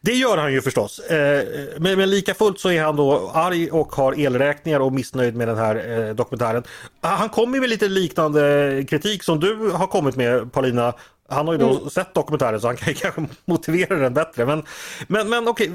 [0.00, 0.98] Det gör han ju förstås.
[0.98, 1.46] Eh,
[1.78, 5.48] men, men lika fullt så är han då arg och har elräkningar och missnöjd med
[5.48, 6.62] den här eh, dokumentären.
[7.00, 10.94] Han kommer med lite liknande kritik som du har kommit med Paulina.
[11.28, 11.90] Han har ju då mm.
[11.90, 14.46] sett dokumentären så han kan kanske motivera den bättre.
[14.46, 14.62] Men,
[15.08, 15.70] men, men okej,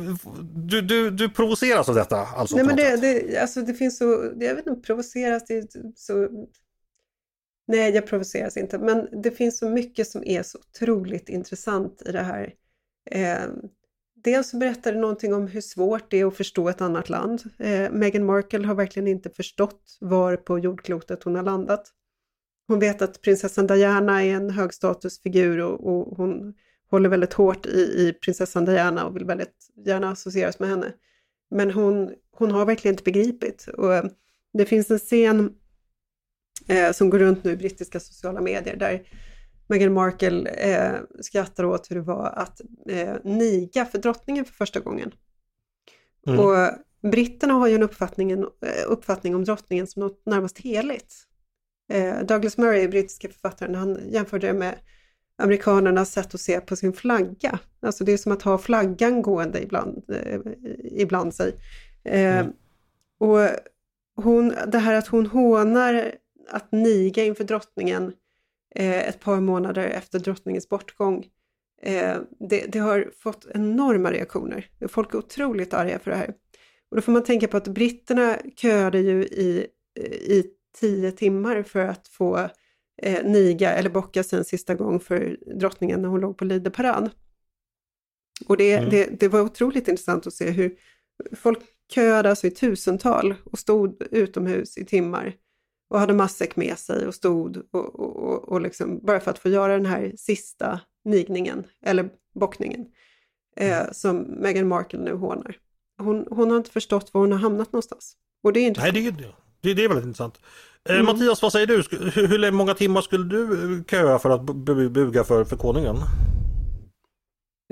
[0.54, 2.18] du, du, du provoceras av detta?
[2.18, 6.30] Alltså, Nej men det, det, alltså det finns så, jag vet inte, provoceras det så...
[7.68, 12.12] Nej, jag provoceras inte, men det finns så mycket som är så otroligt intressant i
[12.12, 12.54] det här.
[13.12, 13.48] Eh,
[14.24, 17.44] dels så berättar det någonting om hur svårt det är att förstå ett annat land.
[17.58, 21.92] Eh, Meghan Markle har verkligen inte förstått var på jordklotet hon har landat.
[22.68, 26.54] Hon vet att prinsessan Diana är en högstatusfigur och, och hon
[26.92, 30.94] håller väldigt hårt i, i prinsessan Diana och vill väldigt gärna associeras med henne.
[31.52, 33.68] Men hon, hon har verkligen inte begripit.
[33.78, 34.06] Och eh,
[34.54, 35.54] det finns en scen
[36.68, 39.08] eh, som går runt nu i brittiska sociala medier där
[39.68, 44.80] Meghan Markle eh, skrattar åt hur det var att eh, niga för drottningen för första
[44.80, 45.12] gången.
[46.28, 46.40] Mm.
[46.40, 46.70] Och
[47.12, 51.16] britterna har ju en uppfattning, en eh, uppfattning om drottningen som något närmast heligt.
[51.92, 54.76] Eh, Douglas Murray, brittiska författaren, han jämförde det med
[55.38, 57.60] amerikanernas sätt att se på sin flagga.
[57.82, 60.40] Alltså det är som att ha flaggan gående ibland, eh,
[60.92, 61.56] ibland sig.
[62.04, 62.54] Eh, mm.
[63.20, 63.50] Och
[64.16, 66.12] hon, det här att hon hånar
[66.50, 68.14] att niga inför drottningen
[68.76, 71.26] ett par månader efter drottningens bortgång
[71.86, 72.18] Eh,
[72.50, 74.70] det, det, har fått enorma reaktioner.
[74.88, 76.34] Folk är otroligt arga för det här.
[76.90, 79.68] Och då får man tänka på att britterna köade ju i,
[80.12, 80.44] i
[80.80, 82.50] tio timmar för att få
[83.02, 87.10] eh, niga eller bocka sig en sista gång för drottningen när hon låg på lideparad.
[88.48, 88.90] Och det, mm.
[88.90, 90.76] det, det, var otroligt intressant att se hur
[91.36, 91.60] folk
[91.94, 95.36] köade alltså i tusental och stod utomhus i timmar
[95.94, 99.40] och hade matsäck med sig och stod och, och, och, och liksom, bara för att
[99.40, 102.86] få göra den här sista nigningen, eller bockningen,
[103.58, 103.94] eh, mm.
[103.94, 105.56] som Meghan Markle nu hånar.
[105.98, 108.16] Hon, hon har inte förstått var hon har hamnat någonstans.
[108.44, 108.94] Och det är intressant.
[108.94, 109.24] Nej, det,
[109.62, 110.40] det, det är väldigt intressant.
[110.90, 111.06] Eh, mm.
[111.06, 111.84] Mattias, vad säger du?
[111.92, 114.42] Hur, hur många timmar skulle du köa för att
[114.92, 115.96] buga för, för konungen?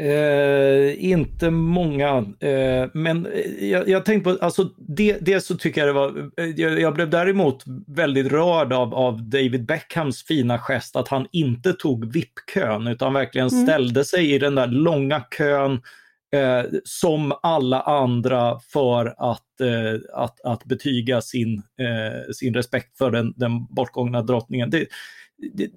[0.02, 3.28] Eh, inte många, eh, men
[3.60, 6.94] jag, jag tänkte på, alltså det, det så tycker jag det var, eh, jag, jag,
[6.94, 12.88] blev däremot väldigt rörd av, av David Beckhams fina gest att han inte tog VIP-kön
[12.88, 13.66] utan verkligen mm.
[13.66, 15.82] ställde sig i den där långa kön
[16.36, 23.12] eh, som alla andra för att, eh, att, att betyga sin, eh, sin respekt för
[23.12, 24.70] den, den bortgångna drottningen.
[24.70, 24.88] Det,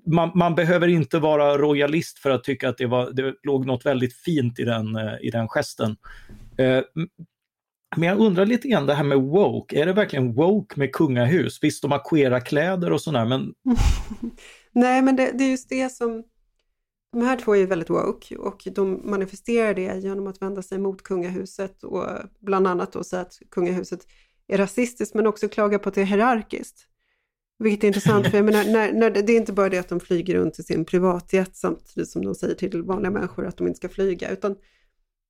[0.07, 3.87] man, man, behöver inte vara royalist för att tycka att det, var, det låg något
[3.87, 5.97] väldigt fint i den, eh, i den gesten.
[6.59, 6.83] Eh,
[7.97, 11.59] men jag undrar lite grann det här med woke, är det verkligen woke med kungahus?
[11.63, 13.55] Visst, de har queera kläder och sådär, men...
[14.73, 16.25] Nej, men det, det, är just det som...
[17.13, 21.03] De här två är väldigt woke och de manifesterar det genom att vända sig mot
[21.03, 22.07] kungahuset och
[22.41, 24.01] bland annat då säga att kungahuset
[24.49, 26.89] är rasistiskt men också klaga på att det är hierarkiskt.
[27.59, 30.01] Vilket är intressant, för jag menar, när, när, det är inte bara det att de
[30.01, 33.77] flyger runt i sin privatjet samtidigt som de säger till vanliga människor att de inte
[33.77, 34.57] ska flyga, utan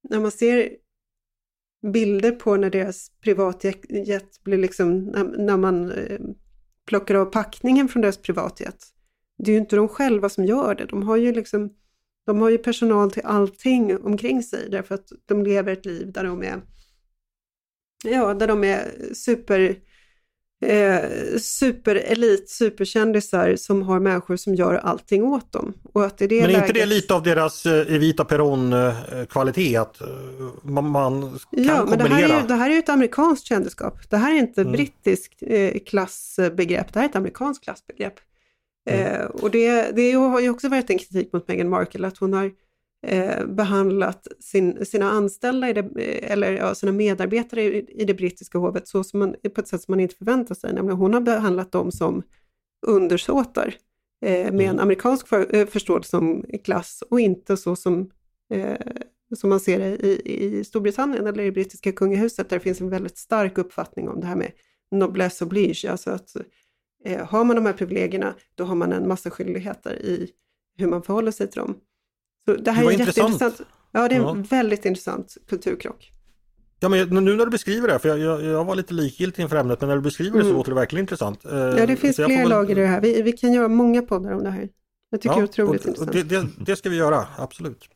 [0.09, 0.71] när man ser
[1.93, 3.81] bilder på när deras privatjet
[4.45, 5.05] blir liksom,
[5.39, 6.21] när, man eh,
[6.87, 8.87] plockar av packningen från deras privatjet,
[9.39, 11.71] det är ju inte de själva som gör det, de har ju liksom
[12.27, 16.25] de har ju personal till allting omkring sig därför att de lever ett liv där
[16.25, 16.63] de är
[18.05, 19.79] ja, där de är super
[20.65, 25.73] eh, superelit, superkändisar som har människor som gör allting åt dem.
[25.93, 26.69] Och att det är det Men är läget...
[26.69, 29.77] inte det lite av deras eh, Evita Peron-kvalitet?
[29.77, 30.09] Att eh,
[30.63, 31.87] man, man kan ja, kombinera?
[31.87, 34.11] men det här, är, det här är ett amerikanskt kändisskap.
[34.11, 34.73] Det här är inte mm.
[34.73, 38.15] brittiskt eh, klassbegrepp, det här är ett amerikanskt klassbegrepp.
[38.91, 39.21] Mm.
[39.21, 42.33] Eh, och det, det har ju också varit en kritik mot Meghan Markle, att hon
[42.33, 42.51] har
[43.05, 45.81] eh, behandlat sin, sina anställda, det,
[46.33, 49.83] eller ja, sina medarbetare i, i, det brittiska hovet så som man, på ett sätt
[49.83, 50.75] som man inte förväntar sig.
[50.75, 52.23] Nämligen hon har behandlat dem som
[52.87, 53.75] undersåtar
[54.25, 54.69] eh, med mm.
[54.69, 58.11] en amerikansk för, eh, förståelse som klass och inte så som,
[58.55, 58.77] eh,
[59.37, 62.91] som man ser det i, i Storbritannien eller i brittiska kungahuset där det finns en
[62.91, 64.53] väldigt stark uppfattning om det här med
[64.91, 66.37] noblesse oblige, alltså att
[67.05, 70.31] eh, har man de här privilegierna då har man en massa skyldigheter i
[70.77, 71.77] hur man förhåller sig till dem.
[72.45, 73.61] Så det här det är jätteintressant.
[73.93, 74.45] Ja, det är en ja.
[74.51, 76.11] väldigt intressant kulturkrock.
[76.81, 79.57] Ja, men nu när du beskriver det, för jag, jag, jag var lite likgiltig inför
[79.57, 80.57] ämnet, men när du beskriver det så mm.
[80.57, 81.45] låter det verkligen intressant.
[81.45, 82.49] Eh, ja, det finns fler väl...
[82.49, 83.01] lager i det här.
[83.01, 84.69] Vi, vi kan göra många poddar om det här.
[85.11, 86.13] Jag tycker ja, det är otroligt och, intressant.
[86.13, 87.89] Det, det, det, ska vi göra, absolut.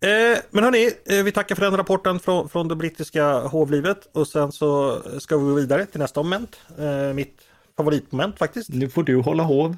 [0.00, 4.28] Eh, men hörni, eh, vi tackar för den rapporten från, från det brittiska hovlivet och
[4.28, 6.56] sen så ska vi gå vidare till nästa moment.
[6.78, 7.40] Eh, mitt
[7.76, 8.68] favoritmoment faktiskt.
[8.68, 9.76] Nu får du hålla hov.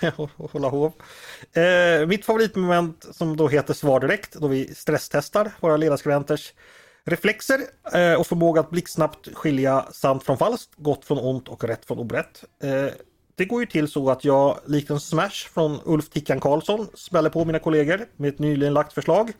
[0.36, 0.92] hålla hov.
[1.52, 6.52] Eh, mitt favoritmoment som då heter Svar direkt, då vi stresstestar våra ledarskribenters
[7.04, 7.60] reflexer
[7.92, 11.98] eh, och förmåga att blixtsnabbt skilja sant från falskt, gott från ont och rätt från
[11.98, 12.44] orätt.
[12.62, 12.86] Eh,
[13.34, 17.30] det går ju till så att jag likt en smash från Ulf Tickan Karlsson smäller
[17.30, 19.32] på mina kollegor med ett nyligen lagt förslag.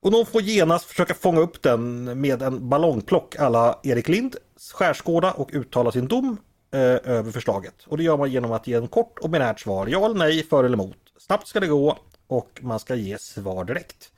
[0.00, 4.36] Och de får genast försöka fånga upp den med en ballongplock alla Erik Lind,
[4.74, 6.36] skärskåda och uttala sin dom
[6.74, 7.74] eh, över förslaget.
[7.86, 10.42] Och det gör man genom att ge en kort och binärt svar, ja eller nej,
[10.42, 10.96] för eller emot.
[11.18, 14.10] Snabbt ska det gå och man ska ge svar direkt.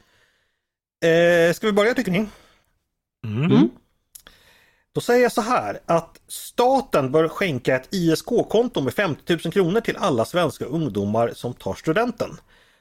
[1.05, 2.27] Eh, ska vi börja tycker ni?
[3.25, 3.45] Mm.
[3.45, 3.69] Mm.
[4.93, 9.81] Då säger jag så här att staten bör skänka ett ISK-konto med 50 000 kronor
[9.81, 12.31] till alla svenska ungdomar som tar studenten.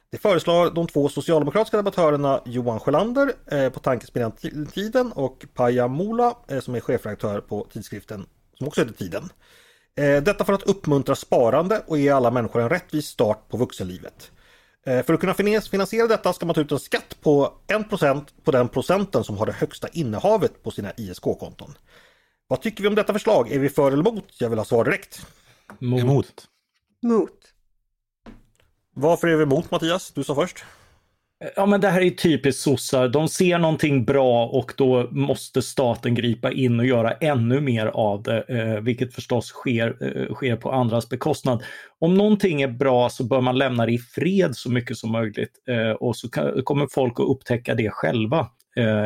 [0.09, 4.31] Det föreslår de två socialdemokratiska debattörerna Johan Sjölander eh, på Tankesmedjan
[4.73, 8.25] Tiden och Paja Mola eh, som är chefredaktör på tidskriften
[8.57, 9.29] som också heter Tiden.
[9.97, 14.31] Eh, detta för att uppmuntra sparande och ge alla människor en rättvis start på vuxenlivet.
[14.85, 18.51] Eh, för att kunna finansiera detta ska man ta ut en skatt på 1% på
[18.51, 21.73] den procenten som har det högsta innehavet på sina ISK-konton.
[22.47, 23.51] Vad tycker vi om detta förslag?
[23.51, 24.35] Är vi för eller emot?
[24.39, 25.25] Jag vill ha svar direkt.
[25.79, 26.47] Mot.
[27.03, 27.39] Mot.
[28.95, 30.11] Varför är vi emot Mattias?
[30.11, 30.65] Du sa först.
[31.55, 33.07] Ja men det här är typiskt sossar.
[33.07, 38.23] De ser någonting bra och då måste staten gripa in och göra ännu mer av
[38.23, 41.63] det, eh, vilket förstås sker, eh, sker på andras bekostnad.
[41.99, 45.63] Om någonting är bra så bör man lämna det i fred så mycket som möjligt
[45.69, 46.29] eh, och så
[46.63, 48.47] kommer folk att upptäcka det själva.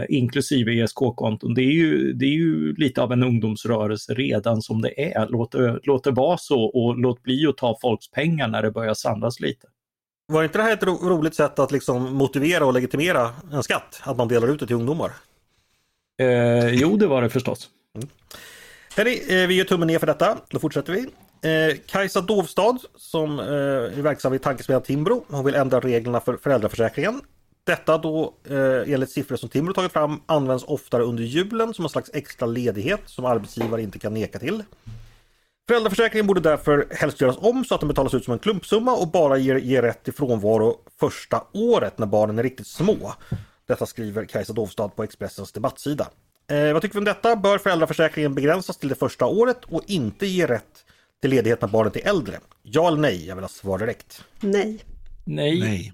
[0.10, 1.54] Inklusive ESK-konton.
[1.54, 5.28] Det, är ju, det är ju lite av en ungdomsrörelse redan som det är.
[5.30, 8.94] Låt, låt det vara så och låt bli att ta folks pengar när det börjar
[8.94, 9.68] samlas lite.
[10.32, 14.02] Var inte det här ett ro roligt sätt att liksom motivera och legitimera en skatt?
[14.04, 15.12] Att man delar ut det till ungdomar?
[16.22, 17.70] Eh, jo, det var det förstås.
[17.96, 18.10] Mm.
[18.96, 20.38] Hörni, eh, vi gör tummen ner för detta.
[20.50, 21.00] Då fortsätter vi.
[21.50, 25.26] Eh, Kajsa Dovstad som eh, är verksam i tankesmedjan Timbro.
[25.30, 27.22] Hon vill ändra reglerna för föräldraförsäkringen.
[27.64, 31.90] Detta då eh, enligt siffror som Timbro tagit fram används oftare under julen som en
[31.90, 34.64] slags extra ledighet som arbetsgivare inte kan neka till.
[35.70, 39.08] Föräldraförsäkringen borde därför helst göras om så att den betalas ut som en klumpsumma och
[39.08, 43.14] bara ger, ger rätt till frånvaro första året när barnen är riktigt små.
[43.68, 46.08] Detta skriver Kajsa Dovstad på Expressens debattsida.
[46.52, 47.36] Eh, vad tycker vi om detta?
[47.36, 50.86] Bör föräldraförsäkringen begränsas till det första året och inte ge rätt
[51.22, 52.40] till ledighet när barnet är äldre?
[52.64, 53.28] Ja eller nej?
[53.28, 54.24] Jag vill ha svar direkt.
[54.40, 54.84] Nej.
[55.24, 55.60] Nej.
[55.60, 55.94] nej.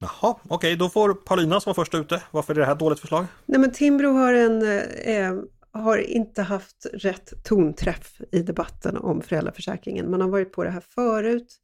[0.00, 0.10] Jaha,
[0.42, 2.22] okej, okay, då får Paulina som var första ute.
[2.30, 3.26] Varför är det här dåligt förslag?
[3.46, 5.32] Nej, men Timbro har en eh,
[5.72, 10.10] har inte haft rätt tonträff i debatten om föräldraförsäkringen.
[10.10, 11.56] Man har varit på det här förut.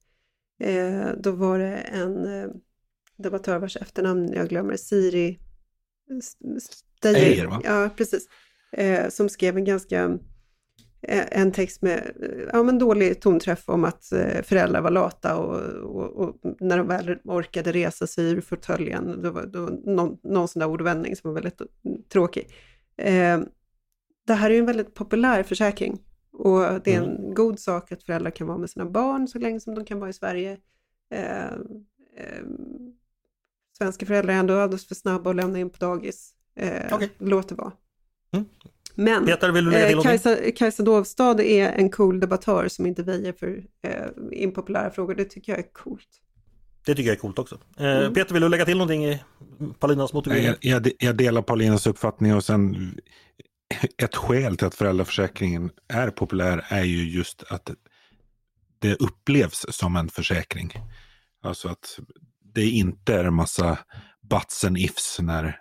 [0.60, 2.48] Eh, då var det en eh,
[3.16, 5.38] debattör vars efternamn jag glömmer, Siri
[6.98, 7.60] Steyer.
[7.64, 8.28] Ja, precis.
[8.72, 10.18] Eh, som skrev en ganska
[11.02, 12.12] eh, en text med
[12.52, 15.60] ja, men dålig tonträff om att eh, föräldrar var lata och,
[15.96, 19.58] och, och, när de väl orkade resa sig ur fåtöljen, då var det
[19.92, 21.60] någon, någon sån där ordvändning som var väldigt
[22.12, 22.50] tråkig.
[22.96, 23.40] Eh,
[24.26, 25.98] det här är ju en väldigt populär försäkring
[26.32, 27.34] och det är en mm.
[27.34, 30.10] god sak att föräldrar kan vara med sina barn så länge som de kan vara
[30.10, 30.58] i Sverige.
[31.10, 32.44] Eh, eh,
[33.78, 36.32] svenska föräldrar är ändå alldeles för snabba att lämna in på dagis.
[36.56, 37.08] Eh, okay.
[37.18, 37.72] Låt det vara.
[38.32, 38.46] Mm.
[38.94, 42.86] Men Peter, vill du lägga till eh, Kajsa, Kajsa Dovstad är en cool debattör som
[42.86, 43.92] inte väjer för eh,
[44.32, 45.14] impopulära frågor.
[45.14, 46.08] Det tycker jag är coolt.
[46.86, 47.58] Det tycker jag är coolt också.
[47.78, 48.14] Eh, mm.
[48.14, 49.22] Peter, vill du lägga till någonting i
[49.78, 50.44] Paulinas motivering?
[50.44, 52.76] Jag, jag, jag delar Paulinas uppfattning och sen
[54.02, 57.70] ett skäl till att föräldraförsäkringen är populär är ju just att
[58.78, 60.72] det upplevs som en försäkring.
[61.42, 61.98] Alltså att
[62.54, 63.78] det inte är en massa
[64.30, 65.60] buts and ifs när,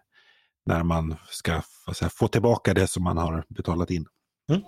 [0.65, 1.61] när man ska
[1.95, 4.05] säga, få tillbaka det som man har betalat in.
[4.49, 4.61] Mm.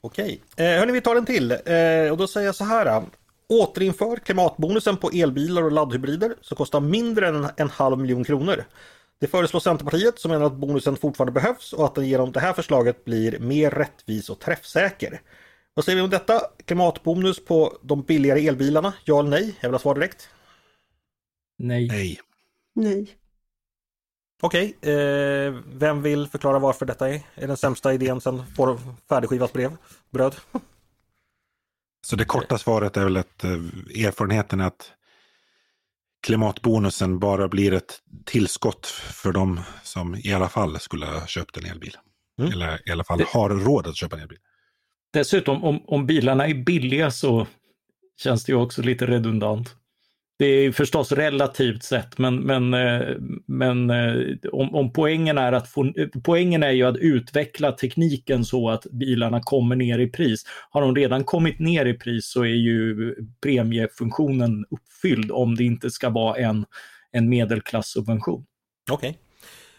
[0.00, 2.86] Okej, eh, hörni vi tar en till eh, och då säger jag så här.
[2.86, 3.02] Eh.
[3.48, 8.64] Återinför klimatbonusen på elbilar och laddhybrider som kostar mindre än en halv miljon kronor.
[9.18, 12.52] Det föreslår Centerpartiet som menar att bonusen fortfarande behövs och att den genom det här
[12.52, 15.20] förslaget blir mer rättvis och träffsäker.
[15.74, 16.40] Vad säger vi om detta?
[16.64, 18.92] Klimatbonus på de billigare elbilarna?
[19.04, 19.56] Ja eller nej?
[19.60, 20.28] Jag vill ha svar direkt.
[21.58, 21.88] Nej.
[21.88, 22.20] Nej.
[22.74, 23.16] Nej.
[24.42, 28.78] Okej, okay, eh, vem vill förklara varför detta är, är den sämsta idén sen får
[29.08, 29.76] färdigskivat brev,
[30.10, 30.36] bröd?
[32.06, 33.50] Så det korta svaret är väl att eh,
[34.06, 34.92] erfarenheten är att
[36.26, 41.64] klimatbonusen bara blir ett tillskott för de som i alla fall skulle ha köpt en
[41.64, 41.96] elbil.
[42.40, 42.52] Mm.
[42.52, 44.38] Eller i alla fall har råd att köpa en elbil.
[45.12, 47.46] Dessutom, om, om bilarna är billiga så
[48.22, 49.76] känns det ju också lite redundant.
[50.38, 53.16] Det är förstås relativt sett, men, men, eh,
[53.46, 55.92] men eh, om, om poängen är att få,
[56.24, 60.44] poängen är ju att utveckla tekniken så att bilarna kommer ner i pris.
[60.70, 65.90] Har de redan kommit ner i pris så är ju premiefunktionen uppfylld om det inte
[65.90, 66.64] ska vara en,
[67.12, 68.44] en medelklasssubvention.
[68.90, 69.10] Okej.
[69.10, 69.20] Okay.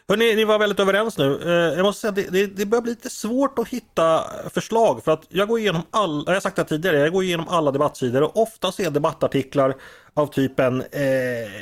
[0.09, 1.41] Hörrni, ni var väldigt överens nu.
[1.45, 5.11] Eh, jag måste säga att det, det, börjar bli lite svårt att hitta förslag för
[5.11, 8.23] att jag går igenom alla, jag har sagt det tidigare, jag går igenom alla debattsidor
[8.23, 9.75] och ofta ser debattartiklar
[10.17, 11.01] av typen eh,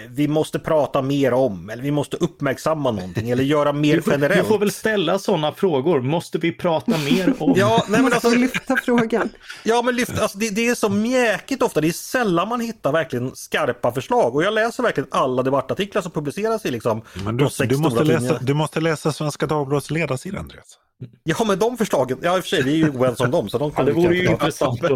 [0.09, 4.13] vi måste prata mer om eller vi måste uppmärksamma någonting eller göra mer du får,
[4.13, 4.41] generellt.
[4.41, 6.01] Du får väl ställa sådana frågor.
[6.01, 7.53] Måste vi prata mer om?
[7.57, 9.29] ja, nej, men alltså, lyfta frågan.
[9.63, 11.81] Ja, men lyft, alltså, det, det, är så mjäkigt ofta.
[11.81, 16.11] Det är sällan man hittar verkligen skarpa förslag och jag läser verkligen alla debattartiklar som
[16.11, 20.77] publiceras i liksom men du, du, måste läsa, du måste läsa Svenska Dagbladets ledarsida, Andreas.
[21.23, 23.49] Ja, men de förslagen, ja i och för sig, vi är ju oense om dem.
[23.49, 24.81] Så de ja, det vore ju intressant.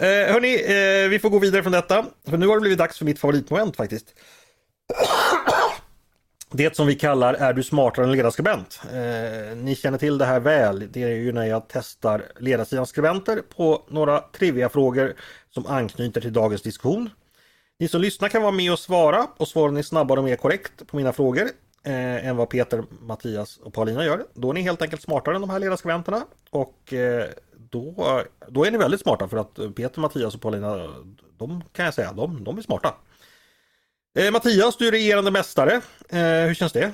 [0.00, 2.06] Eh, hörni, eh, vi får gå vidare från detta.
[2.28, 4.06] För nu har det blivit dags för mitt favoritmoment faktiskt.
[6.52, 8.80] Det som vi kallar Är du smartare än ledarskribent?
[8.92, 10.92] Eh, ni känner till det här väl.
[10.92, 15.14] Det är ju när jag testar ledarsidans skribenter på några triviafrågor
[15.54, 17.10] som anknyter till dagens diskussion.
[17.78, 20.86] Ni som lyssnar kan vara med och svara och svarar ni snabbare och mer korrekt
[20.86, 21.48] på mina frågor
[21.84, 24.24] eh, än vad Peter, Mattias och Paulina gör.
[24.34, 27.26] Då är ni helt enkelt smartare än de här ledarskribenterna och eh,
[27.70, 30.94] då, då är ni väldigt smarta för att Peter, Mattias och Paulina,
[31.38, 32.94] de kan jag säga, de, de är smarta.
[34.18, 35.80] Eh, Mattias, du är regerande mästare.
[36.08, 36.92] Eh, hur känns det?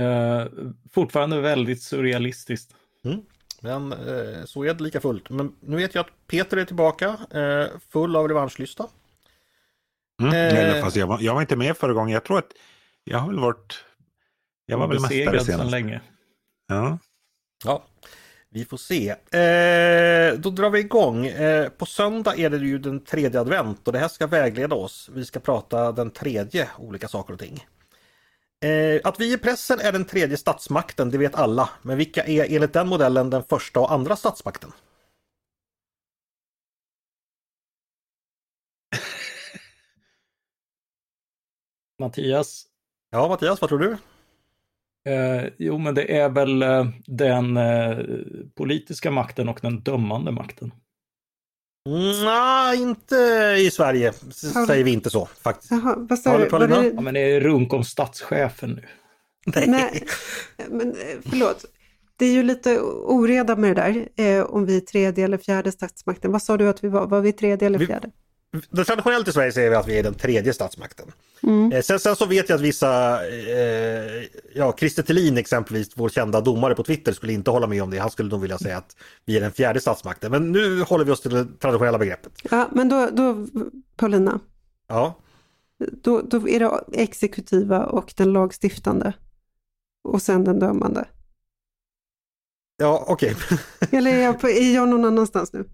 [0.00, 0.46] Eh,
[0.92, 2.74] fortfarande väldigt surrealistiskt.
[3.04, 3.20] Mm.
[3.60, 5.30] Men eh, så är det lika fullt.
[5.30, 8.86] Men nu vet jag att Peter är tillbaka, eh, full av revanschlysta.
[10.22, 10.34] Mm.
[10.34, 10.58] Eh.
[10.58, 12.14] Eller, fast jag var, jag var inte med förra gången.
[12.14, 12.52] Jag tror att
[13.04, 13.84] jag har väl varit...
[14.66, 15.70] Jag var väl mästare senast.
[15.70, 16.00] länge.
[16.66, 16.98] Ja.
[17.64, 17.84] Ja,
[18.56, 19.10] vi får se.
[19.10, 21.26] Eh, då drar vi igång.
[21.26, 25.10] Eh, på söndag är det ju den tredje advent och det här ska vägleda oss.
[25.12, 27.66] Vi ska prata den tredje olika saker och ting.
[28.64, 31.70] Eh, att vi i pressen är den tredje statsmakten, det vet alla.
[31.82, 34.72] Men vilka är enligt den modellen den första och andra statsmakten?
[41.98, 42.66] Mattias,
[43.10, 43.96] Ja, Mattias, vad tror du?
[45.06, 47.98] Eh, jo men det är väl eh, den eh,
[48.54, 50.72] politiska makten och den dömande makten.
[52.24, 53.16] Nej, inte
[53.58, 54.12] i Sverige
[54.54, 55.70] Har- säger vi inte så faktiskt.
[55.70, 56.44] Jaha, vad sa Ja, du?
[56.44, 56.82] det Var Paulina.
[56.82, 58.84] det, Ja men det är runk om statschefen nu.
[59.66, 60.06] nej,
[60.68, 60.96] men eh,
[61.30, 61.64] förlåt.
[62.18, 63.82] Det är ju lite oreda med det
[64.16, 66.32] där, eh, om vi är tredje eller fjärde statsmakten.
[66.32, 67.06] Vad sa du att vi var?
[67.06, 68.10] Var vi tredje eller Vi- fjärde?
[68.70, 71.12] Det traditionellt i Sverige säger vi att vi är den tredje statsmakten.
[71.42, 71.72] Mm.
[71.72, 76.40] Eh, Sen, sen så vet jag att vissa, eh, ja Christer Thelin exempelvis, vår kända
[76.40, 77.98] domare på Twitter skulle inte hålla med om det.
[77.98, 80.30] Han skulle nog vilja säga att vi är den fjärde statsmakten.
[80.30, 82.32] Men nu håller vi oss till det traditionella begreppet.
[82.50, 83.46] Ja, men då, då
[83.96, 84.40] Paulina,
[84.88, 85.18] Ja,
[86.02, 89.12] då, då är det exekutiva och den lagstiftande.
[90.04, 91.04] Och sen den dömande.
[92.76, 93.36] ja okej.
[93.90, 95.64] Eller är jag, på, är jag någon annanstans nu?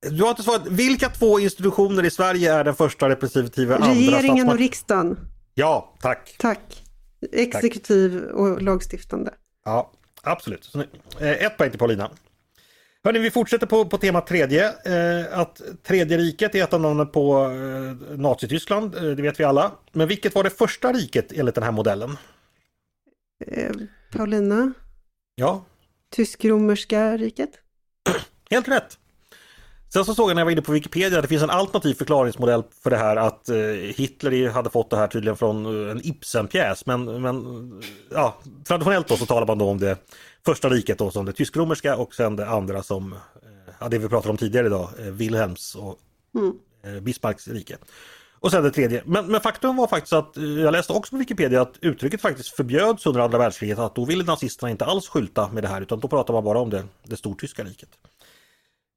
[0.00, 0.66] Du har inte svarat.
[0.66, 5.18] Vilka två institutioner i Sverige är den första representativa andra Regeringen och riksdagen.
[5.54, 6.36] Ja, tack.
[6.38, 6.84] Tack.
[7.32, 9.34] Exekutiv och lagstiftande.
[9.64, 9.92] Ja,
[10.22, 10.64] absolut.
[10.64, 10.80] Så
[11.20, 12.10] eh, ett poäng till Paulina.
[13.04, 14.66] Hörni, vi fortsätter på, på temat tredje.
[14.68, 19.44] Eh, att tredje riket är ett av namnen på eh, Nazityskland, eh, det vet vi
[19.44, 19.72] alla.
[19.92, 22.16] Men vilket var det första riket enligt den här modellen?
[23.46, 23.72] Eh,
[24.12, 24.72] Paulina,
[25.34, 25.64] Ja,
[26.16, 27.50] tysk-romerska riket.
[28.50, 28.98] helt rätt.
[29.92, 31.94] Sen så såg jag när jag var inne på Wikipedia att det finns en alternativ
[31.94, 33.56] förklaringsmodell för det här att eh,
[33.96, 36.86] Hitler hade fått det här tydligen från eh, en Ibsen-pjäs.
[36.86, 37.72] Men, men
[38.10, 38.36] ja,
[38.66, 39.98] traditionellt då så talar man då om det
[40.44, 43.18] första riket då som det tysk-romerska och sen det andra som, eh,
[43.80, 45.98] ja, det vi pratade om tidigare idag, eh, Wilhelms och
[46.34, 47.04] Mm.
[47.04, 47.76] Bismarcks rike.
[48.40, 49.02] Och sen det tredje.
[49.06, 53.06] Men, men faktum var faktiskt att, jag läste också på Wikipedia att uttrycket faktiskt förbjöds
[53.06, 53.78] under andra världskriget.
[53.78, 56.58] Att då ville nazisterna inte alls skylta med det här utan då pratar man bara
[56.58, 57.88] om det, det stortyska riket.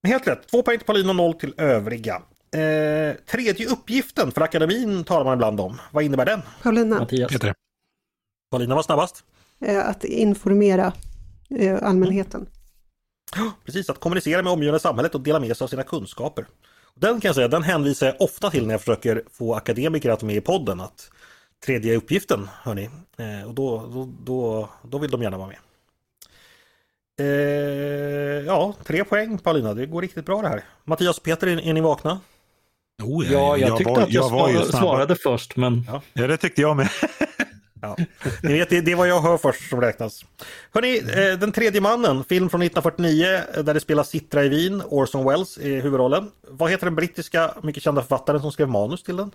[0.04, 2.16] Men Helt rätt, två poäng till Paulina och noll till övriga.
[2.56, 5.78] Eh, tredje uppgiften för akademin talar man ibland om.
[5.92, 6.42] Vad innebär den?
[6.64, 7.32] Paulina, Mattias.
[7.32, 7.54] Peter.
[8.52, 9.24] Paulina var snabbast.
[9.66, 10.94] eh, att informera
[11.50, 12.46] eh, allmänheten.
[13.66, 16.46] Precis, att kommunicera med omgivande samhället och dela med sig av sina kunskaper.
[16.96, 20.22] Den kan jag säga, den hänvisar jag ofta till när jag försöker få akademiker att
[20.22, 20.80] vara med i podden.
[20.82, 21.12] Att
[21.66, 22.90] tredje uppgiften, hörni.
[23.18, 25.58] Eh, och då, då, då, då vill de gärna vara med.
[27.22, 30.64] Eh, ja, tre poäng Paulina, det går riktigt bra det här.
[30.84, 32.20] Mattias och Peter, är, är ni vakna?
[33.04, 36.62] Oh, Ja, jag, tyckte var, att jag, ju svarade, svarade först, men Ja, det tyckte
[36.62, 36.90] jag med.
[37.82, 37.98] Ja,
[38.44, 40.26] ni vet, det, det är vad jag hör först som räknas.
[40.72, 44.84] Hörni, eh, Den tredje mannen, film från 1949 eh, där det spelas Citra i Wien,
[44.86, 46.32] Orson Welles i huvudrollen.
[46.48, 49.32] Vad heter den brittiska mycket kända författaren som skrev manus till den?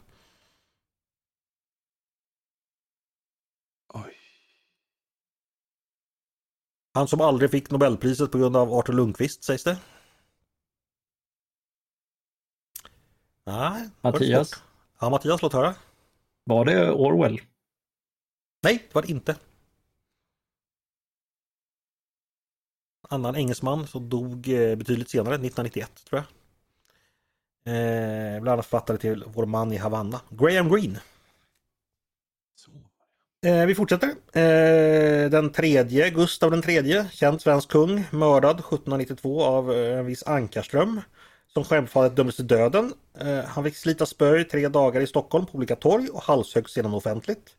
[6.96, 9.78] Han som aldrig fick Nobelpriset på grund av Arthur Lundqvist sägs det.
[13.44, 13.88] Nej.
[14.00, 14.50] Mattias?
[14.50, 14.62] svårt.
[15.00, 15.74] Ja, Mattias, låt höra.
[16.44, 17.40] var det Orwell?
[18.62, 19.36] Nej, det var det inte.
[23.08, 26.26] Annan engelsman som dog eh, betydligt senare, 1991 tror jag.
[27.74, 31.00] Eh, bland annat författare till Vår man i Havanna, Graham Greene.
[33.46, 34.08] Eh, vi fortsätter.
[34.32, 40.22] Eh, den tredje, Gustav den tredje, känd svensk kung, mördad 1792 av eh, en viss
[40.22, 41.00] Ankarström.
[41.52, 42.92] Som självfallet dömdes till döden.
[43.20, 46.72] Eh, han fick slita spö i tre dagar i Stockholm på olika torg och halshöggs
[46.72, 47.50] sedan offentligt.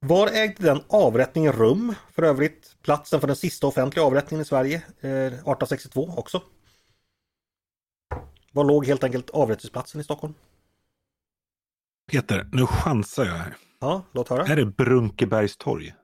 [0.00, 1.94] Var ägde den avrättningen rum?
[2.14, 6.42] För övrigt platsen för den sista offentliga avrättningen i Sverige, eh, 1862 också.
[8.52, 10.34] Var låg helt enkelt avrättningsplatsen i Stockholm?
[12.12, 13.56] Peter, nu chansar jag här.
[13.80, 14.44] Ja, låt höra.
[14.46, 15.94] Är det Brunkebergstorg?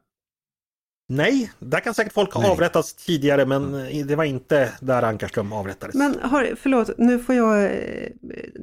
[1.08, 5.52] Nej, där kan säkert folk ha avrättats tidigare men eh, det var inte där Ankarström
[5.52, 5.94] avrättades.
[5.94, 8.08] Men har, förlåt, nu får jag eh,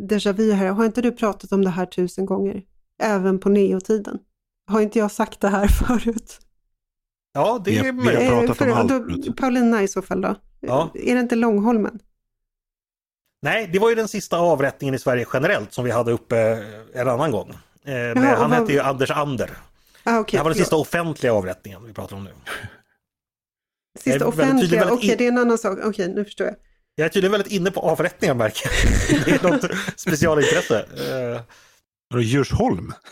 [0.09, 0.67] déjà vu här.
[0.71, 2.63] Har inte du pratat om det här tusen gånger?
[3.01, 4.19] Även på neotiden?
[4.67, 6.39] Har inte jag sagt det här förut?
[7.33, 8.29] Ja, det är har- vi möjligt.
[8.31, 9.37] har- pratat om allt då, förut.
[9.37, 10.35] Paulina i så fall då?
[10.59, 10.91] Ja.
[10.93, 11.99] Är det inte Långholmen?
[13.41, 16.37] Nej, det var ju den sista avrättningen i Sverige generellt som vi hade uppe
[16.93, 17.49] eh, en annan gång.
[17.49, 19.49] Eh, men Jaha, han vad- hette ju Anders Ander.
[20.03, 22.31] Ah, Det okay, här var den sista offentliga avrättningen vi pratar om nu.
[23.99, 25.79] Sista väldigt offentliga, tydlig, okej väldigt in- det är en annan sak.
[25.83, 26.55] Okej, nu förstår jag.
[26.95, 29.25] Jag är tydligen väldigt inne på avrättningar märker jag.
[29.25, 30.79] Det är något specialintresse.
[30.79, 31.41] Eh,
[32.09, 32.93] Vadå, Djursholm?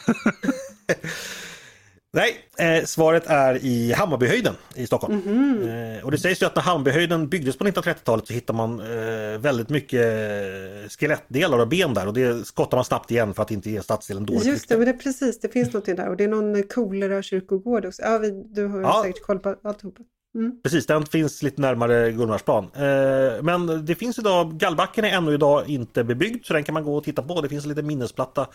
[2.13, 2.37] Nej,
[2.77, 5.15] eh, svaret är i Hammarbyhöjden i Stockholm.
[5.15, 5.69] Mhm.
[5.97, 9.39] Eh, och det sägs ju att när Hammarbyhöjden byggdes på 1930-talet så hittar man eh,
[9.39, 13.51] väldigt mycket eh, skelettdelar och ben där och det skottar man snabbt igen för att
[13.51, 14.73] inte ge stadsdelen dåligt Just rykte.
[14.73, 17.85] det, men det är precis, det finns något där och det är någon kolera kyrkogård
[17.85, 18.01] också.
[18.01, 19.01] Ja, vi, du har Ja.
[19.05, 20.01] säkert koll på alltihopa.
[20.35, 20.61] Mm.
[20.63, 22.63] Precis, den finns lite närmare Gullmarsplan.
[22.75, 26.83] Eh, men det finns idag, Gallbacken är ännu idag inte bebyggd så den kan man
[26.83, 27.41] gå och titta på.
[27.41, 28.47] Det finns en liten minnesplatta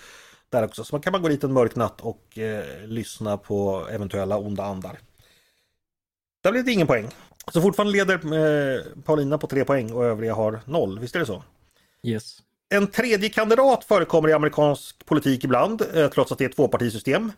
[0.53, 0.85] där också.
[0.85, 4.65] Så man kan man gå dit en mörk natt och eh, lyssna på eventuella onda
[4.65, 4.99] andar.
[6.43, 7.09] Där blev det ingen poäng.
[7.53, 10.99] Så fortfarande leder eh, Paulina på tre poäng och övriga har noll.
[10.99, 11.43] Visst är det så?
[12.03, 12.39] Yes.
[12.69, 17.33] En tredje kandidat förekommer i amerikansk politik ibland, eh, trots att det är ett tvåpartisystem.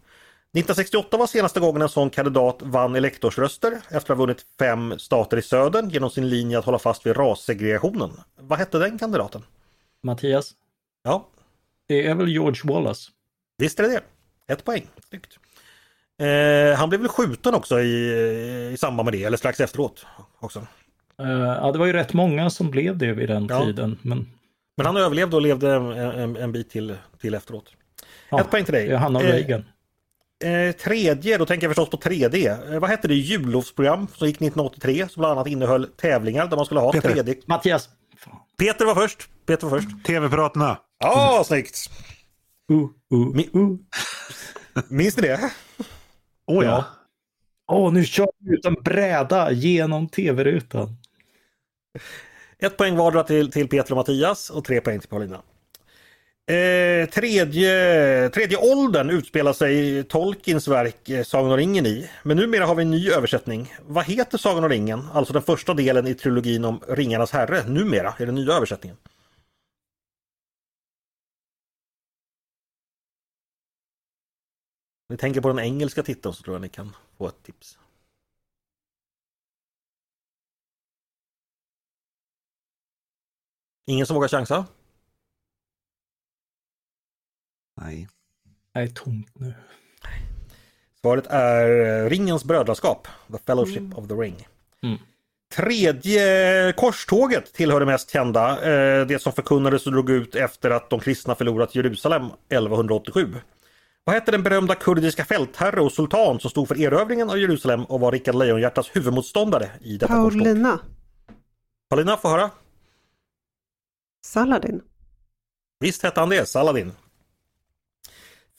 [0.56, 5.36] 1968 var senaste gången en sån kandidat vann elektorsröster efter att ha vunnit fem stater
[5.36, 8.10] i södern genom sin linje att hålla fast vid rassegregationen.
[8.40, 9.42] Vad hette den kandidaten?
[10.02, 10.54] Mattias,
[11.02, 11.28] Ja,
[11.88, 13.10] det är väl George Wallace?
[13.58, 13.88] visst är det
[14.46, 14.52] det.
[14.52, 14.86] Ett poäng.
[15.08, 15.38] Snyggt.
[16.20, 20.06] Eh, han blev väl skjuten också i, i samband med det, eller strax efteråt.
[20.40, 20.58] också.
[21.18, 23.64] Eh, ja, det var ju rätt många som blev det vid den Ja.
[23.64, 23.98] tiden.
[24.02, 24.26] Men
[24.76, 27.72] Men han överlevde och levde en, en, en bit till, till efteråt.
[28.30, 28.88] ja, Ett poäng till dig.
[28.88, 29.64] det är han och Eh, Reagan.
[30.44, 32.72] Eh, tredje, då tänker jag förstås på 3D.
[32.74, 36.66] Eh, vad hette det jullovsprogram som gick 1983 som bland annat innehöll tävlingar där man
[36.66, 37.10] skulle ha Peter.
[37.14, 37.42] 3D.
[37.46, 37.88] Mattias!
[38.58, 39.28] Peter var först.
[39.46, 40.04] Peter var först.
[40.06, 40.76] TV-piraterna.
[40.98, 41.90] Ja, snyggt!
[42.72, 43.76] Uh, uh, uh.
[44.88, 45.52] Minns ni det?
[46.46, 46.70] Åh ja.
[46.70, 46.84] Ja.
[47.72, 50.96] Åh, nu kör vi ut en bräda genom tv-rutan.
[52.58, 55.42] Ett poäng vardera till, till Peter och Mattias och tre poäng till Paulina.
[56.46, 62.10] Eh, tredje, tredje åldern utspelar sig i Tolkiens verk eh, Sagan om ringen i.
[62.22, 63.74] Men numera har vi en ny översättning.
[63.86, 65.06] Vad heter Sagan om ringen?
[65.12, 67.62] Alltså den första delen i trilogin om Ringarnas herre.
[67.68, 68.96] Numera är den nya översättningen.
[75.14, 77.78] Ni tänker på den engelska titeln så tror jag ni kan få ett tips.
[83.86, 84.66] Ingen som vågar chansa?
[87.80, 88.08] Nej.
[88.72, 89.54] Det är tomt nu.
[91.00, 94.48] Svaret är eh, Ringens brödraskap, The Fellowship of the Ring.
[94.82, 94.98] Mm.
[95.54, 100.90] Tredje korståget tillhör det mest kända, eh, det som förkunnades och drog ut efter att
[100.90, 103.34] de kristna förlorat Jerusalem 1187.
[104.04, 108.00] Vad hette den berömda kurdiska fältherre och sultan som stod för erövringen av Jerusalem och
[108.00, 110.42] var Rikard Lejonhjärtas huvudmotståndare i detta korståg?
[110.42, 110.80] Paulina,
[111.88, 112.50] Paulina, får höra.
[114.24, 114.82] Saladin.
[115.80, 116.92] Visst hette han det, Saladin.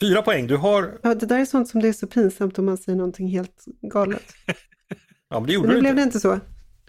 [0.01, 0.99] Fyra poäng, du har...
[1.03, 3.65] Ja, det där är sånt som det är så pinsamt om man säger någonting helt
[3.81, 4.33] galet.
[5.29, 6.01] Ja, men det Men gjorde nu du blev inte.
[6.01, 6.39] det inte så.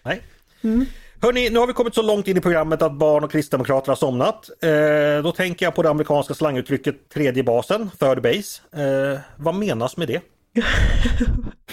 [0.05, 0.23] Nej.
[0.63, 0.87] Mm.
[1.21, 3.97] Hörni, nu har vi kommit så långt in i programmet att barn och kristdemokrater har
[3.97, 4.51] somnat.
[4.63, 8.63] Eh, då tänker jag på det amerikanska slanguttrycket tredje basen, third base.
[8.83, 10.21] Eh, vad menas med det?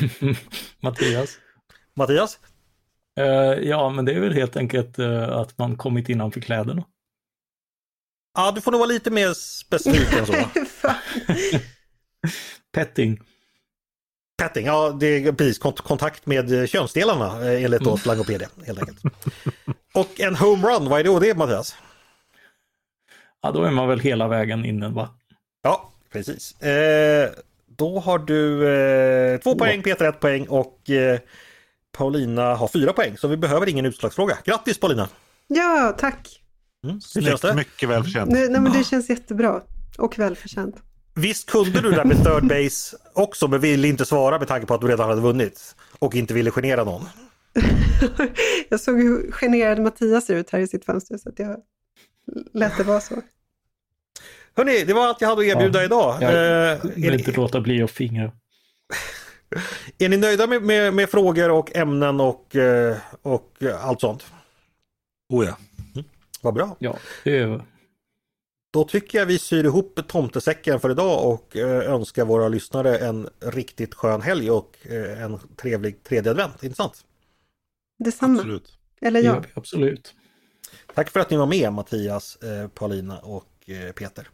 [0.79, 1.37] Mattias?
[1.95, 2.39] Mattias?
[3.19, 3.25] Eh,
[3.69, 6.83] ja, men det är väl helt enkelt eh, att man kommit innanför kläderna.
[8.37, 10.33] Ja, du får nog vara lite mer specifik än så.
[12.73, 13.19] Petting.
[14.37, 18.79] Petting, ja det är precis kont- kontakt med eh, könsdelarna eh, enligt då slangopedia helt
[18.79, 19.01] enkelt.
[19.93, 21.75] Och en homerun, vad är då det Mattias?
[23.41, 25.09] Ja, då är man väl hela vägen inne, va?
[25.63, 26.61] Ja, precis.
[26.61, 27.29] Eh,
[27.65, 28.67] då har du
[29.33, 31.19] eh, två poäng, Peter ett poäng och eh,
[31.91, 33.17] Paulina har fyra poäng.
[33.17, 34.37] Så vi behöver ingen utslagsfråga.
[34.45, 35.09] Grattis Paulina!
[35.47, 36.41] Ja, tack.
[36.83, 37.53] Mm, hur känns Snyggt, det?
[37.53, 38.31] mycket välförtjänt.
[38.31, 39.61] Nej, nej, men det känns jättebra.
[39.97, 40.75] Och välförtjänt.
[41.15, 44.73] Visst kunde du där med third base också men ville inte svara med tanke på
[44.73, 47.01] att du redan hade vunnit och inte ville genera någon.
[48.69, 51.57] Jag såg hur generad Mattias ser ut här i sitt fönster så att jag
[52.53, 53.15] lät det vara så.
[54.55, 56.17] Hörni, det var allt jag hade att erbjuda Ja, idag.
[56.21, 58.31] Jag Eh, är, vill inte ni, låta bli att fingra.
[59.97, 64.25] är ni nöjda med, med, med frågor och ämnen och, eh, och allt sånt?
[65.29, 65.57] Oh ja.
[66.41, 66.75] Vad bra.
[66.79, 67.61] Ja, det är...
[68.73, 73.29] Då tycker jag vi syr ihop tomtesäcken för idag och eh, önskar våra lyssnare en
[73.39, 76.63] riktigt skön helg och eh, en trevlig tredje advent.
[76.63, 77.05] Intressant.
[77.99, 78.39] Detsamma.
[78.39, 78.77] Absolut.
[79.01, 79.43] Eller gör ja.
[79.53, 80.15] absolut.
[80.93, 83.49] Tack för att ni var med Mattias, eh, Paulina och
[83.95, 84.29] Peter.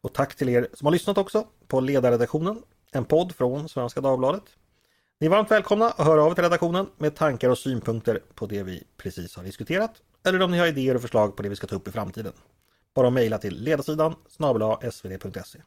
[0.00, 4.44] Och tack till er som har lyssnat också på Ledarredaktionen, en podd från Svenska Dagbladet.
[5.20, 8.46] Ni är varmt välkomna att höra av er till redaktionen med tankar och synpunkter på
[8.46, 9.92] det vi precis har diskuterat
[10.24, 12.32] eller om ni har idéer och förslag på det vi ska ta upp i framtiden.
[12.94, 15.58] Bara mejla till ledarsidan snabel svd.se.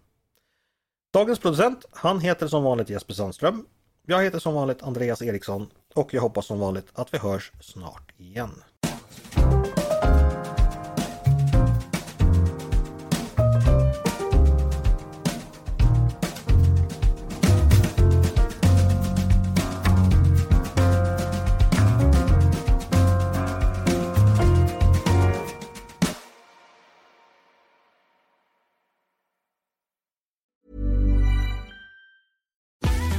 [1.13, 3.65] Dagens producent, han heter som vanligt Jesper Sandström.
[4.05, 8.11] Jag heter som vanligt Andreas Eriksson och jag hoppas som vanligt att vi hörs snart
[8.17, 8.63] igen.